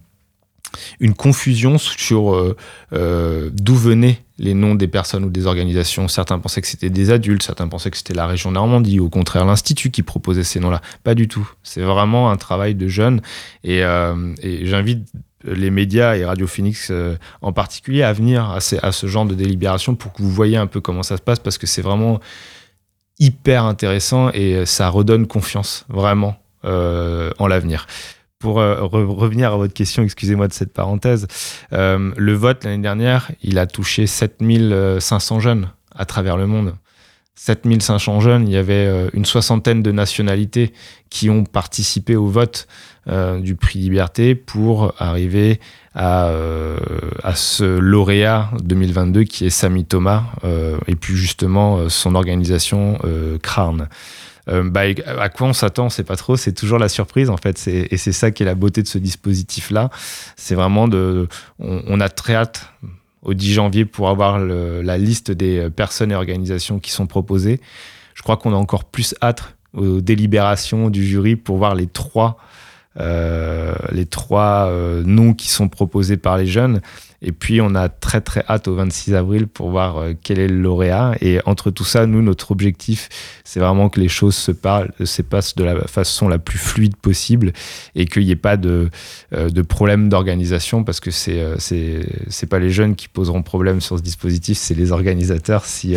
une 1.01 1.14
confusion 1.14 1.79
sur 1.79 2.55
d'où 2.92 3.75
venaient 3.75 4.20
les 4.38 4.53
noms 4.53 4.75
des 4.75 4.88
personnes 4.88 5.25
ou 5.25 5.31
des 5.31 5.46
organisations. 5.46 6.09
Certains 6.09 6.38
pensaient 6.38 6.61
que 6.61 6.66
c'était 6.66 6.90
des 6.90 7.11
adultes, 7.11 7.42
certains 7.42 7.68
pensaient 7.68 7.90
que 7.90 7.96
c'était 7.96 8.12
la 8.12 8.27
région 8.27 8.51
Normandie, 8.51 9.01
ou 9.01 9.07
au 9.07 9.09
contraire 9.09 9.46
l'institut 9.46 9.90
qui 9.90 10.03
proposait 10.03 10.44
ces 10.44 10.61
noms-là. 10.61 10.83
Pas 11.05 11.14
du 11.14 11.29
tout. 11.29 11.51
C'est 11.62 11.81
vraiment 11.81 12.31
un 12.31 12.37
travail 12.37 12.75
de 12.75 12.88
jeunes. 12.88 13.22
Et, 13.64 13.79
et 13.79 14.66
j'invite 14.66 15.09
les 15.44 15.70
médias 15.70 16.16
et 16.16 16.25
Radio 16.25 16.46
Phoenix 16.46 16.88
euh, 16.90 17.16
en 17.42 17.53
particulier 17.53 18.03
à 18.03 18.12
venir 18.12 18.51
à, 18.51 18.61
ce 18.61 19.07
genre 19.07 19.27
de 19.27 19.35
délibération 19.35 19.94
pour 19.94 20.12
que 20.12 20.22
vous 20.22 20.31
voyez 20.31 20.57
un 20.57 20.66
peu 20.66 20.81
comment 20.81 21.03
ça 21.03 21.16
se 21.16 21.22
passe 21.22 21.38
parce 21.38 21.59
que 21.59 21.66
c'est 21.66 21.83
vraiment 21.83 22.20
hyper 23.18 23.64
intéressant 23.64 24.31
et 24.33 24.66
ça 24.66 24.88
redonne 24.88 25.27
confiance 25.27 25.87
vraiment 25.88 26.37
euh, 26.64 27.31
en 27.38 27.46
l'avenir. 27.46 27.87
Pour 28.38 28.61
euh, 28.61 28.83
revenir 28.83 29.53
à 29.53 29.57
votre 29.57 29.72
question, 29.72 30.03
excusez-moi 30.03 30.49
de 30.49 30.53
cette 30.53 30.72
parenthèse, 30.72 31.27
le 31.70 32.33
vote 32.35 32.64
l'année 32.64 32.83
dernière, 32.83 33.31
il 33.42 33.59
a 33.59 33.66
touché 33.66 34.07
7500 34.07 35.40
jeunes 35.40 35.70
à 35.94 36.05
travers 36.05 36.37
le 36.37 36.46
monde. 36.46 36.75
7500 37.37 38.20
jeunes, 38.20 38.49
il 38.49 38.55
y 38.55 38.57
avait 38.57 39.09
une 39.12 39.25
soixantaine 39.25 39.83
de 39.83 39.92
nationalités 39.92 40.72
qui 41.11 41.31
ont 41.31 41.44
participé 41.44 42.16
au 42.16 42.27
vote. 42.27 42.66
Euh, 43.09 43.38
du 43.38 43.55
prix 43.55 43.79
Liberté 43.79 44.35
pour 44.35 44.92
arriver 44.99 45.61
à, 45.94 46.27
euh, 46.27 46.77
ce 47.37 47.62
lauréat 47.62 48.51
2022 48.64 49.22
qui 49.22 49.46
est 49.46 49.51
Samy 49.51 49.85
Thomas 49.85 50.25
euh, 50.42 50.77
et 50.88 50.96
plus 50.96 51.16
justement 51.16 51.88
son 51.88 52.16
organisation 52.16 52.99
Crarn. 53.42 53.88
Bah, 54.49 54.81
à 55.07 55.29
quoi 55.29 55.46
on 55.46 55.53
s'attend, 55.53 55.88
c'est 55.88 56.03
pas 56.03 56.16
trop, 56.16 56.37
c'est 56.37 56.53
toujours 56.53 56.79
la 56.79 56.88
surprise 56.88 57.31
en 57.31 57.37
fait, 57.37 57.64
et 57.68 57.96
c'est 57.96 58.12
ça 58.12 58.33
qui 58.33 58.42
est 58.42 58.46
la 58.46 58.55
beauté 58.57 58.83
de 58.83 58.88
ce 58.88 58.99
dispositif-là. 58.99 59.90
C'est 60.35 60.57
vraiment 60.57 60.88
de, 60.88 61.29
on, 61.61 62.01
a 62.01 62.09
très 62.09 62.35
hâte 62.35 62.72
au 63.27 63.35
10 63.35 63.53
janvier 63.53 63.85
pour 63.85 64.09
avoir 64.09 64.39
la 64.39 64.97
liste 64.97 65.31
des 65.31 65.69
personnes 65.69 66.12
et 66.12 66.15
organisations 66.15 66.79
qui 66.79 66.91
sont 66.93 67.07
proposées. 67.07 67.61
Je 68.15 68.23
crois 68.23 68.39
qu'on 68.39 68.55
a 68.55 68.57
encore 68.57 68.85
plus 68.85 69.15
hâte 69.21 69.57
aux 69.75 70.01
délibérations 70.01 70.89
du 70.89 71.05
jury 71.05 71.37
pour 71.37 71.59
voir 71.59 71.75
les 71.75 71.87
trois 71.87 72.39
euh, 72.99 73.75
les 73.93 74.07
trois 74.07 74.69
euh, 74.69 75.03
noms 75.05 75.35
qui 75.35 75.49
sont 75.49 75.69
proposés 75.69 76.17
par 76.17 76.39
les 76.39 76.47
jeunes. 76.47 76.81
Et 77.22 77.33
puis, 77.33 77.61
on 77.61 77.74
a 77.74 77.88
très, 77.88 78.20
très 78.20 78.44
hâte 78.48 78.68
au 78.68 78.74
26 78.74 79.14
avril 79.14 79.46
pour 79.46 79.70
voir 79.70 79.98
euh, 79.98 80.12
quel 80.22 80.38
est 80.38 80.48
le 80.48 80.61
lauréat. 80.61 81.14
Et 81.20 81.40
entre 81.46 81.70
tout 81.70 81.85
ça, 81.85 82.07
nous, 82.07 82.22
notre 82.22 82.50
objectif, 82.50 83.09
c'est 83.44 83.61
vraiment 83.61 83.88
que 83.88 84.00
les 84.00 84.09
choses 84.09 84.35
se, 84.35 84.52
se 84.52 85.22
passent 85.22 85.55
de 85.55 85.64
la 85.64 85.87
façon 85.87 86.29
la 86.29 86.38
plus 86.38 86.59
fluide 86.59 86.96
possible 86.96 87.52
et 87.94 88.07
qu'il 88.07 88.24
n'y 88.24 88.31
ait 88.31 88.37
pas 88.37 88.57
de, 88.57 88.90
de 89.33 89.62
problème 89.62 90.09
d'organisation 90.09 90.85
parce 90.85 91.00
que 91.00 91.11
c'est 91.11 91.42
c'est 91.59 92.46
pas 92.48 92.59
les 92.59 92.70
jeunes 92.70 92.96
qui 92.96 93.09
poseront 93.09 93.42
problème 93.42 93.81
sur 93.81 93.98
ce 93.98 94.02
dispositif, 94.02 94.59
c'est 94.59 94.74
les 94.74 94.92
organisateurs 94.92 95.64
si, 95.64 95.96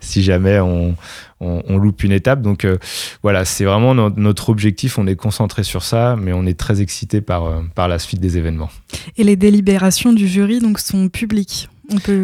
si 0.00 0.22
jamais 0.22 0.60
on, 0.60 0.94
on, 1.40 1.78
loupe 1.78 2.02
une 2.02 2.12
étape. 2.12 2.42
Donc 2.42 2.64
euh, 2.64 2.78
voilà, 3.22 3.44
c'est 3.44 3.64
vraiment 3.64 3.94
notre 3.94 4.48
objectif. 4.50 4.98
On 4.98 5.06
est 5.06 5.16
concentré 5.16 5.62
sur 5.62 5.82
ça, 5.82 6.16
mais 6.16 6.32
on 6.32 6.46
est 6.46 6.58
très 6.58 6.80
excité 6.80 7.20
par, 7.20 7.44
euh, 7.44 7.60
par 7.74 7.88
la 7.88 7.98
suite 7.98 8.20
des 8.20 8.38
événements. 8.38 8.70
Et 9.16 9.24
les 9.24 9.36
délibérations 9.36 10.12
du 10.12 10.26
jury 10.26 10.57
donc 10.60 10.78
sont 10.78 11.08
publiques 11.08 11.68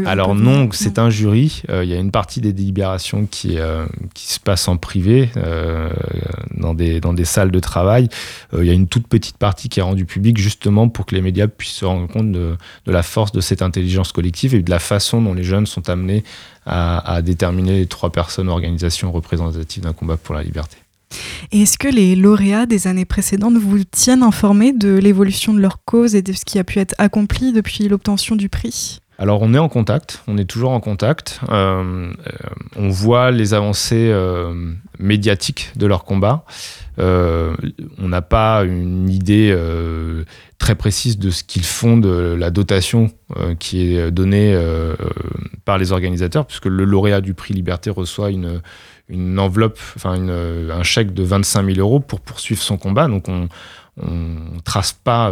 alors 0.04 0.34
non, 0.34 0.68
c'est 0.72 0.98
un 0.98 1.08
jury. 1.08 1.62
Euh, 1.70 1.84
il 1.84 1.88
y 1.88 1.94
a 1.94 1.96
une 1.96 2.10
partie 2.10 2.42
des 2.42 2.52
délibérations 2.52 3.24
qui, 3.24 3.56
qui 4.12 4.30
se 4.30 4.38
passe 4.38 4.68
en 4.68 4.76
privé, 4.76 5.30
dans, 6.54 6.74
des, 6.74 7.00
dans 7.00 7.14
des 7.14 7.24
salles 7.24 7.50
de 7.50 7.60
travail. 7.60 8.10
Il 8.52 8.66
y 8.66 8.68
a 8.68 8.74
une 8.74 8.88
toute 8.88 9.08
petite 9.08 9.38
partie 9.38 9.70
qui 9.70 9.80
est 9.80 9.82
rendue 9.82 10.04
publique 10.04 10.36
justement 10.36 10.90
pour 10.90 11.06
que 11.06 11.14
les 11.14 11.22
médias 11.22 11.48
puissent 11.48 11.76
se 11.76 11.86
rendre 11.86 12.08
compte 12.08 12.30
de, 12.30 12.58
de, 12.84 12.92
la 12.92 13.02
force 13.02 13.32
de 13.32 13.40
cette 13.40 13.62
intelligence 13.62 14.12
collective 14.12 14.54
et 14.54 14.60
de 14.60 14.70
la 14.70 14.80
façon 14.80 15.22
dont 15.22 15.32
les 15.32 15.44
jeunes 15.44 15.64
sont 15.64 15.88
amenés 15.88 16.24
à, 16.66 17.22
déterminer 17.22 17.78
les 17.78 17.86
trois 17.86 18.10
personnes, 18.10 18.48
organisations 18.48 19.12
représentatives 19.12 19.82
d'un 19.82 19.92
combat 19.92 20.16
pour 20.16 20.34
la 20.34 20.42
liberté. 20.42 20.76
Et 21.52 21.62
est-ce 21.62 21.78
que 21.78 21.88
les 21.88 22.16
lauréats 22.16 22.66
des 22.66 22.86
années 22.86 23.04
précédentes 23.04 23.56
vous 23.56 23.84
tiennent 23.84 24.22
informés 24.22 24.72
de 24.72 24.94
l'évolution 24.96 25.54
de 25.54 25.60
leur 25.60 25.84
cause 25.84 26.14
et 26.14 26.22
de 26.22 26.32
ce 26.32 26.44
qui 26.44 26.58
a 26.58 26.64
pu 26.64 26.78
être 26.78 26.94
accompli 26.98 27.52
depuis 27.52 27.88
l'obtention 27.88 28.36
du 28.36 28.48
prix? 28.48 29.00
Alors 29.18 29.42
on 29.42 29.54
est 29.54 29.58
en 29.58 29.68
contact, 29.68 30.22
on 30.26 30.36
est 30.38 30.44
toujours 30.44 30.72
en 30.72 30.80
contact. 30.80 31.40
Euh, 31.48 32.12
euh, 32.26 32.30
on 32.74 32.88
voit 32.88 33.30
les 33.30 33.54
avancées 33.54 34.10
euh, 34.10 34.72
médiatiques 34.98 35.70
de 35.76 35.86
leur 35.86 36.04
combat. 36.04 36.44
on 36.98 37.54
n'a 38.08 38.22
pas 38.22 38.64
une 38.64 39.08
idée 39.08 39.56
très 40.58 40.74
précise 40.74 41.18
de 41.18 41.30
ce 41.30 41.44
qu'ils 41.44 41.64
font 41.64 41.96
de 41.96 42.34
la 42.38 42.50
dotation 42.50 43.10
qui 43.58 43.94
est 43.94 44.10
donnée 44.10 44.56
par 45.64 45.78
les 45.78 45.92
organisateurs, 45.92 46.46
puisque 46.46 46.66
le 46.66 46.84
lauréat 46.84 47.20
du 47.20 47.34
prix 47.34 47.54
Liberté 47.54 47.90
reçoit 47.90 48.30
une, 48.30 48.60
une 49.08 49.38
enveloppe, 49.38 49.78
enfin 49.96 50.12
un 50.12 50.82
chèque 50.82 51.12
de 51.12 51.22
25 51.22 51.74
000 51.74 51.78
euros 51.78 52.00
pour 52.00 52.20
poursuivre 52.20 52.62
son 52.62 52.76
combat. 52.76 53.06
Donc 53.08 53.28
on, 53.28 53.48
on 54.00 54.60
trace 54.64 54.92
pas 54.92 55.30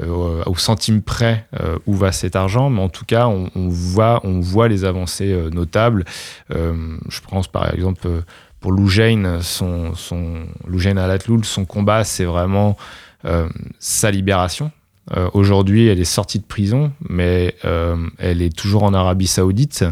au 0.00 0.56
centime 0.56 1.02
près 1.02 1.46
où 1.86 1.94
va 1.94 2.12
cet 2.12 2.36
argent, 2.36 2.70
mais 2.70 2.80
en 2.80 2.88
tout 2.88 3.04
cas, 3.04 3.26
on, 3.26 3.68
voit, 3.68 4.20
on 4.24 4.40
voit 4.40 4.68
les 4.68 4.84
avancées 4.84 5.36
notables. 5.52 6.04
je 6.50 7.20
pense 7.28 7.48
par 7.48 7.72
exemple 7.74 8.08
pour 8.60 8.72
Lou 8.72 8.88
son, 9.40 9.94
son 9.94 10.46
Alatloul, 10.96 11.44
son 11.44 11.64
combat, 11.64 12.04
c'est 12.04 12.24
vraiment 12.24 12.76
sa 13.78 14.10
libération. 14.10 14.70
Aujourd'hui, 15.34 15.86
elle 15.86 16.00
est 16.00 16.04
sortie 16.04 16.38
de 16.38 16.44
prison, 16.44 16.92
mais 17.08 17.54
elle 18.18 18.42
est 18.42 18.54
toujours 18.54 18.82
en 18.82 18.92
Arabie 18.92 19.26
Saoudite. 19.26 19.84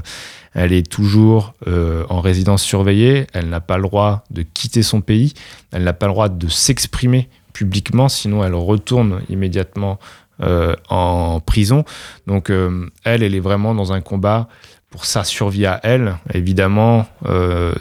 Elle 0.55 0.72
est 0.72 0.88
toujours 0.88 1.55
euh, 1.66 2.05
en 2.09 2.20
résidence 2.20 2.62
surveillée, 2.62 3.27
elle 3.33 3.48
n'a 3.48 3.61
pas 3.61 3.77
le 3.77 3.83
droit 3.83 4.24
de 4.31 4.42
quitter 4.42 4.83
son 4.83 5.00
pays, 5.00 5.35
elle 5.72 5.83
n'a 5.83 5.92
pas 5.92 6.07
le 6.07 6.12
droit 6.12 6.29
de 6.29 6.48
s'exprimer 6.48 7.29
publiquement, 7.53 8.09
sinon 8.09 8.44
elle 8.44 8.55
retourne 8.55 9.20
immédiatement 9.29 9.98
euh, 10.40 10.77
en 10.88 11.40
prison. 11.40 11.85
Donc 12.29 12.50
euh, 12.50 12.88
elle, 13.03 13.24
elle 13.24 13.35
est 13.35 13.40
vraiment 13.40 13.74
dans 13.74 13.92
un 13.92 14.00
combat 14.00 14.48
pour 14.90 15.07
sa 15.07 15.24
survie 15.24 15.66
à 15.66 15.81
elle. 15.83 16.18
Évidemment, 16.33 17.09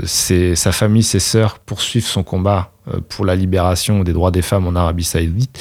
sa 0.04 0.72
famille, 0.72 1.04
ses 1.04 1.20
sœurs 1.20 1.60
poursuivent 1.60 2.08
son 2.08 2.24
combat 2.24 2.73
pour 3.10 3.26
la 3.26 3.36
libération 3.36 4.04
des 4.04 4.14
droits 4.14 4.32
des 4.32 4.42
femmes 4.42 4.68
en 4.68 4.76
Arabie 4.76 5.04
saoudite. 5.04 5.60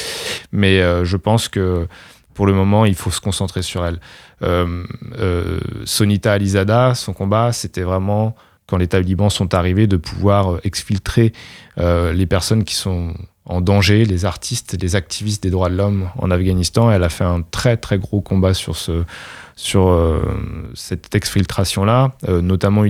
Mais 0.52 0.80
je 1.04 1.16
pense 1.16 1.48
que 1.48 1.86
pour 2.34 2.46
le 2.46 2.52
moment, 2.52 2.84
il 2.84 2.94
faut 2.94 3.10
se 3.10 3.20
concentrer 3.20 3.62
sur 3.62 3.84
elle. 3.84 4.00
Euh, 4.42 4.84
euh, 5.18 5.60
Sonita 5.84 6.32
Alizada, 6.32 6.94
son 6.94 7.12
combat, 7.12 7.52
c'était 7.52 7.82
vraiment 7.82 8.34
quand 8.66 8.76
les 8.76 8.88
talibans 8.88 9.30
sont 9.30 9.54
arrivés 9.54 9.86
de 9.86 9.96
pouvoir 9.96 10.58
exfiltrer 10.64 11.32
euh, 11.78 12.12
les 12.12 12.26
personnes 12.26 12.64
qui 12.64 12.74
sont 12.74 13.14
en 13.44 13.60
danger, 13.60 14.04
les 14.04 14.24
artistes, 14.24 14.80
les 14.80 14.96
activistes 14.96 15.42
des 15.42 15.50
droits 15.50 15.68
de 15.68 15.76
l'homme 15.76 16.08
en 16.16 16.30
Afghanistan. 16.30 16.90
Elle 16.90 17.02
a 17.02 17.08
fait 17.08 17.24
un 17.24 17.42
très 17.42 17.76
très 17.76 17.98
gros 17.98 18.20
combat 18.20 18.54
sur 18.54 18.76
ce 18.76 19.04
sur 19.54 19.94
cette 20.74 21.14
exfiltration-là, 21.14 22.12
notamment 22.26 22.84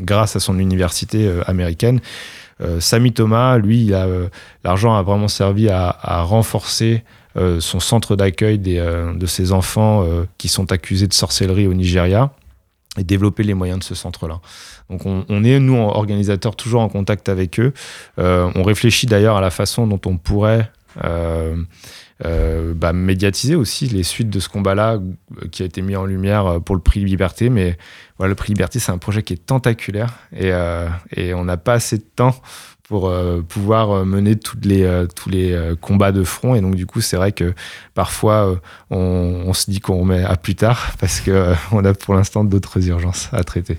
grâce 0.00 0.36
à 0.36 0.40
son 0.40 0.58
université 0.58 1.30
américaine. 1.46 2.00
Sami 2.80 3.12
Thomas, 3.12 3.58
lui, 3.58 3.92
l'argent 4.64 4.94
a 4.94 5.02
vraiment 5.02 5.28
servi 5.28 5.68
à, 5.68 6.22
renforcer 6.22 7.04
euh, 7.36 7.60
son 7.60 7.80
centre 7.80 8.16
d'accueil 8.16 8.58
euh, 8.66 9.12
de 9.12 9.26
ses 9.26 9.52
enfants 9.52 10.02
euh, 10.04 10.24
qui 10.38 10.48
sont 10.48 10.72
accusés 10.72 11.06
de 11.06 11.12
sorcellerie 11.12 11.66
au 11.66 11.74
Nigeria 11.74 12.30
et 12.96 13.04
développer 13.04 13.42
les 13.42 13.52
moyens 13.52 13.80
de 13.80 13.84
ce 13.84 13.94
centre-là. 13.94 14.40
Donc 14.88 15.04
on, 15.04 15.44
est, 15.44 15.60
nous, 15.60 15.76
organisateurs, 15.76 16.56
toujours 16.56 16.80
en 16.80 16.88
contact 16.88 17.28
avec 17.28 17.60
eux. 17.60 17.74
on 18.16 18.62
réfléchit 18.62 19.06
d'ailleurs 19.06 19.36
à 19.36 19.42
la 19.42 19.50
façon 19.50 19.86
dont 19.86 20.00
on 20.06 20.16
pourrait 20.16 20.70
bah, 21.02 22.92
médiatiser 22.92 23.54
aussi 23.54 23.86
les 23.86 24.02
suites 24.02 24.30
de 24.30 24.40
ce 24.40 24.48
combat-là 24.48 24.98
qui 25.50 25.62
a 25.62 25.66
été 25.66 25.82
mis 25.82 25.96
en 25.96 26.06
lumière 26.06 26.60
pour 26.64 26.74
le 26.74 26.80
prix 26.80 27.04
Liberté. 27.04 27.50
Mais 27.50 27.76
voilà, 28.18 28.30
le 28.30 28.34
prix 28.34 28.52
Liberté, 28.52 28.78
c'est 28.78 28.92
un 28.92 28.98
projet 28.98 29.22
qui 29.22 29.34
est 29.34 29.46
tentaculaire 29.46 30.14
et, 30.34 30.52
et 31.14 31.34
on 31.34 31.44
n'a 31.44 31.56
pas 31.56 31.74
assez 31.74 31.98
de 31.98 32.04
temps 32.04 32.34
pour 32.88 33.08
euh, 33.08 33.42
pouvoir 33.42 33.90
euh, 33.90 34.04
mener 34.04 34.36
toutes 34.36 34.64
les, 34.64 34.84
euh, 34.84 35.06
tous 35.06 35.28
les 35.28 35.74
combats 35.80 36.12
de 36.12 36.22
front. 36.22 36.54
Et 36.54 36.60
donc, 36.60 36.74
du 36.74 36.86
coup, 36.86 37.00
c'est 37.00 37.16
vrai 37.16 37.32
que 37.32 37.54
parfois, 37.94 38.60
on, 38.90 39.44
on, 39.46 39.52
se 39.52 39.70
dit 39.70 39.80
qu'on 39.80 40.00
remet 40.00 40.22
à 40.22 40.36
plus 40.36 40.54
tard 40.54 40.92
parce 41.00 41.20
qu'on 41.20 41.84
a 41.84 41.94
pour 41.94 42.14
l'instant 42.14 42.44
d'autres 42.44 42.86
urgences 42.88 43.28
à 43.32 43.44
traiter. 43.44 43.78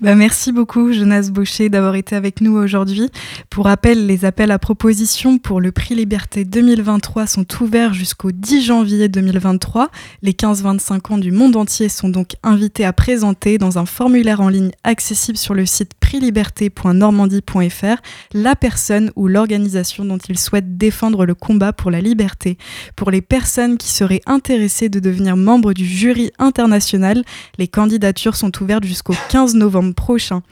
Bah, 0.00 0.14
merci 0.14 0.52
beaucoup 0.52 0.92
Jonas 0.92 1.30
Baucher 1.30 1.68
d'avoir 1.68 1.94
été 1.94 2.16
avec 2.16 2.40
nous 2.40 2.56
aujourd'hui. 2.56 3.10
Pour 3.50 3.66
rappel, 3.66 4.06
les 4.06 4.24
appels 4.24 4.50
à 4.50 4.58
propositions 4.58 5.38
pour 5.38 5.60
le 5.60 5.72
prix 5.72 5.94
Liberté 5.94 6.44
2023 6.44 7.26
sont 7.26 7.46
ouverts 7.60 7.94
jusqu'au 7.94 8.32
10 8.32 8.62
janvier 8.62 9.08
2023. 9.08 9.90
Les 10.22 10.32
15-25 10.32 11.12
ans 11.12 11.18
du 11.18 11.32
monde 11.32 11.56
entier 11.56 11.88
sont 11.88 12.08
donc 12.08 12.32
invités 12.42 12.84
à 12.84 12.92
présenter 12.92 13.58
dans 13.58 13.78
un 13.78 13.86
formulaire 13.86 14.40
en 14.40 14.48
ligne 14.48 14.72
accessible 14.84 15.38
sur 15.38 15.54
le 15.54 15.66
site 15.66 15.94
prixliberté.normandie.fr 16.12 18.02
la 18.34 18.54
personne 18.54 19.10
ou 19.16 19.28
l'organisation 19.28 20.04
dont 20.04 20.18
ils 20.18 20.38
souhaitent 20.38 20.76
défendre 20.76 21.24
le 21.24 21.34
combat 21.34 21.72
pour 21.72 21.90
la 21.90 22.02
liberté. 22.02 22.58
Pour 22.96 23.10
les 23.10 23.22
personnes 23.22 23.78
qui 23.78 23.88
seraient 23.88 24.20
intéressées 24.26 24.88
de 24.88 25.00
devenir 25.00 25.36
membres 25.36 25.72
du 25.72 25.86
jury 25.86 26.30
international, 26.38 27.24
les 27.58 27.68
candidatures 27.68 28.36
sont 28.36 28.52
ouvertes 28.62 28.84
jusqu'au 28.84 29.14
15 29.30 29.54
novembre 29.54 29.94
prochain. 29.94 30.42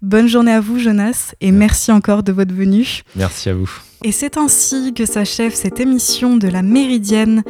Bonne 0.00 0.28
journée 0.28 0.52
à 0.52 0.60
vous 0.60 0.78
Jonas 0.78 1.34
et 1.40 1.52
merci 1.52 1.92
encore 1.92 2.22
de 2.22 2.32
votre 2.32 2.54
venue. 2.54 3.02
Merci 3.14 3.50
à 3.50 3.54
vous. 3.54 3.70
Et 4.04 4.12
c'est 4.12 4.36
ainsi 4.36 4.94
que 4.94 5.06
s'achève 5.06 5.54
cette 5.54 5.78
émission 5.78 6.36
de 6.36 6.48
la 6.48 6.62
Méridienne. 6.62 7.44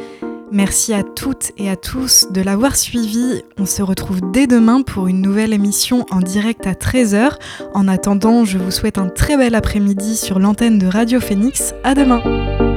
Merci 0.53 0.93
à 0.93 1.01
toutes 1.01 1.51
et 1.57 1.67
à 1.67 1.75
tous 1.75 2.27
de 2.29 2.39
l'avoir 2.39 2.75
suivi. 2.75 3.41
On 3.57 3.65
se 3.65 3.81
retrouve 3.81 4.21
dès 4.31 4.45
demain 4.45 4.83
pour 4.83 5.07
une 5.07 5.19
nouvelle 5.19 5.51
émission 5.51 6.05
en 6.11 6.19
direct 6.19 6.67
à 6.67 6.73
13h. 6.73 7.39
En 7.73 7.87
attendant, 7.87 8.45
je 8.45 8.59
vous 8.59 8.69
souhaite 8.69 8.99
un 8.99 9.09
très 9.09 9.35
bel 9.35 9.55
après-midi 9.55 10.15
sur 10.15 10.37
l'antenne 10.37 10.77
de 10.77 10.85
Radio 10.85 11.19
Phoenix. 11.19 11.73
À 11.83 11.95
demain! 11.95 12.72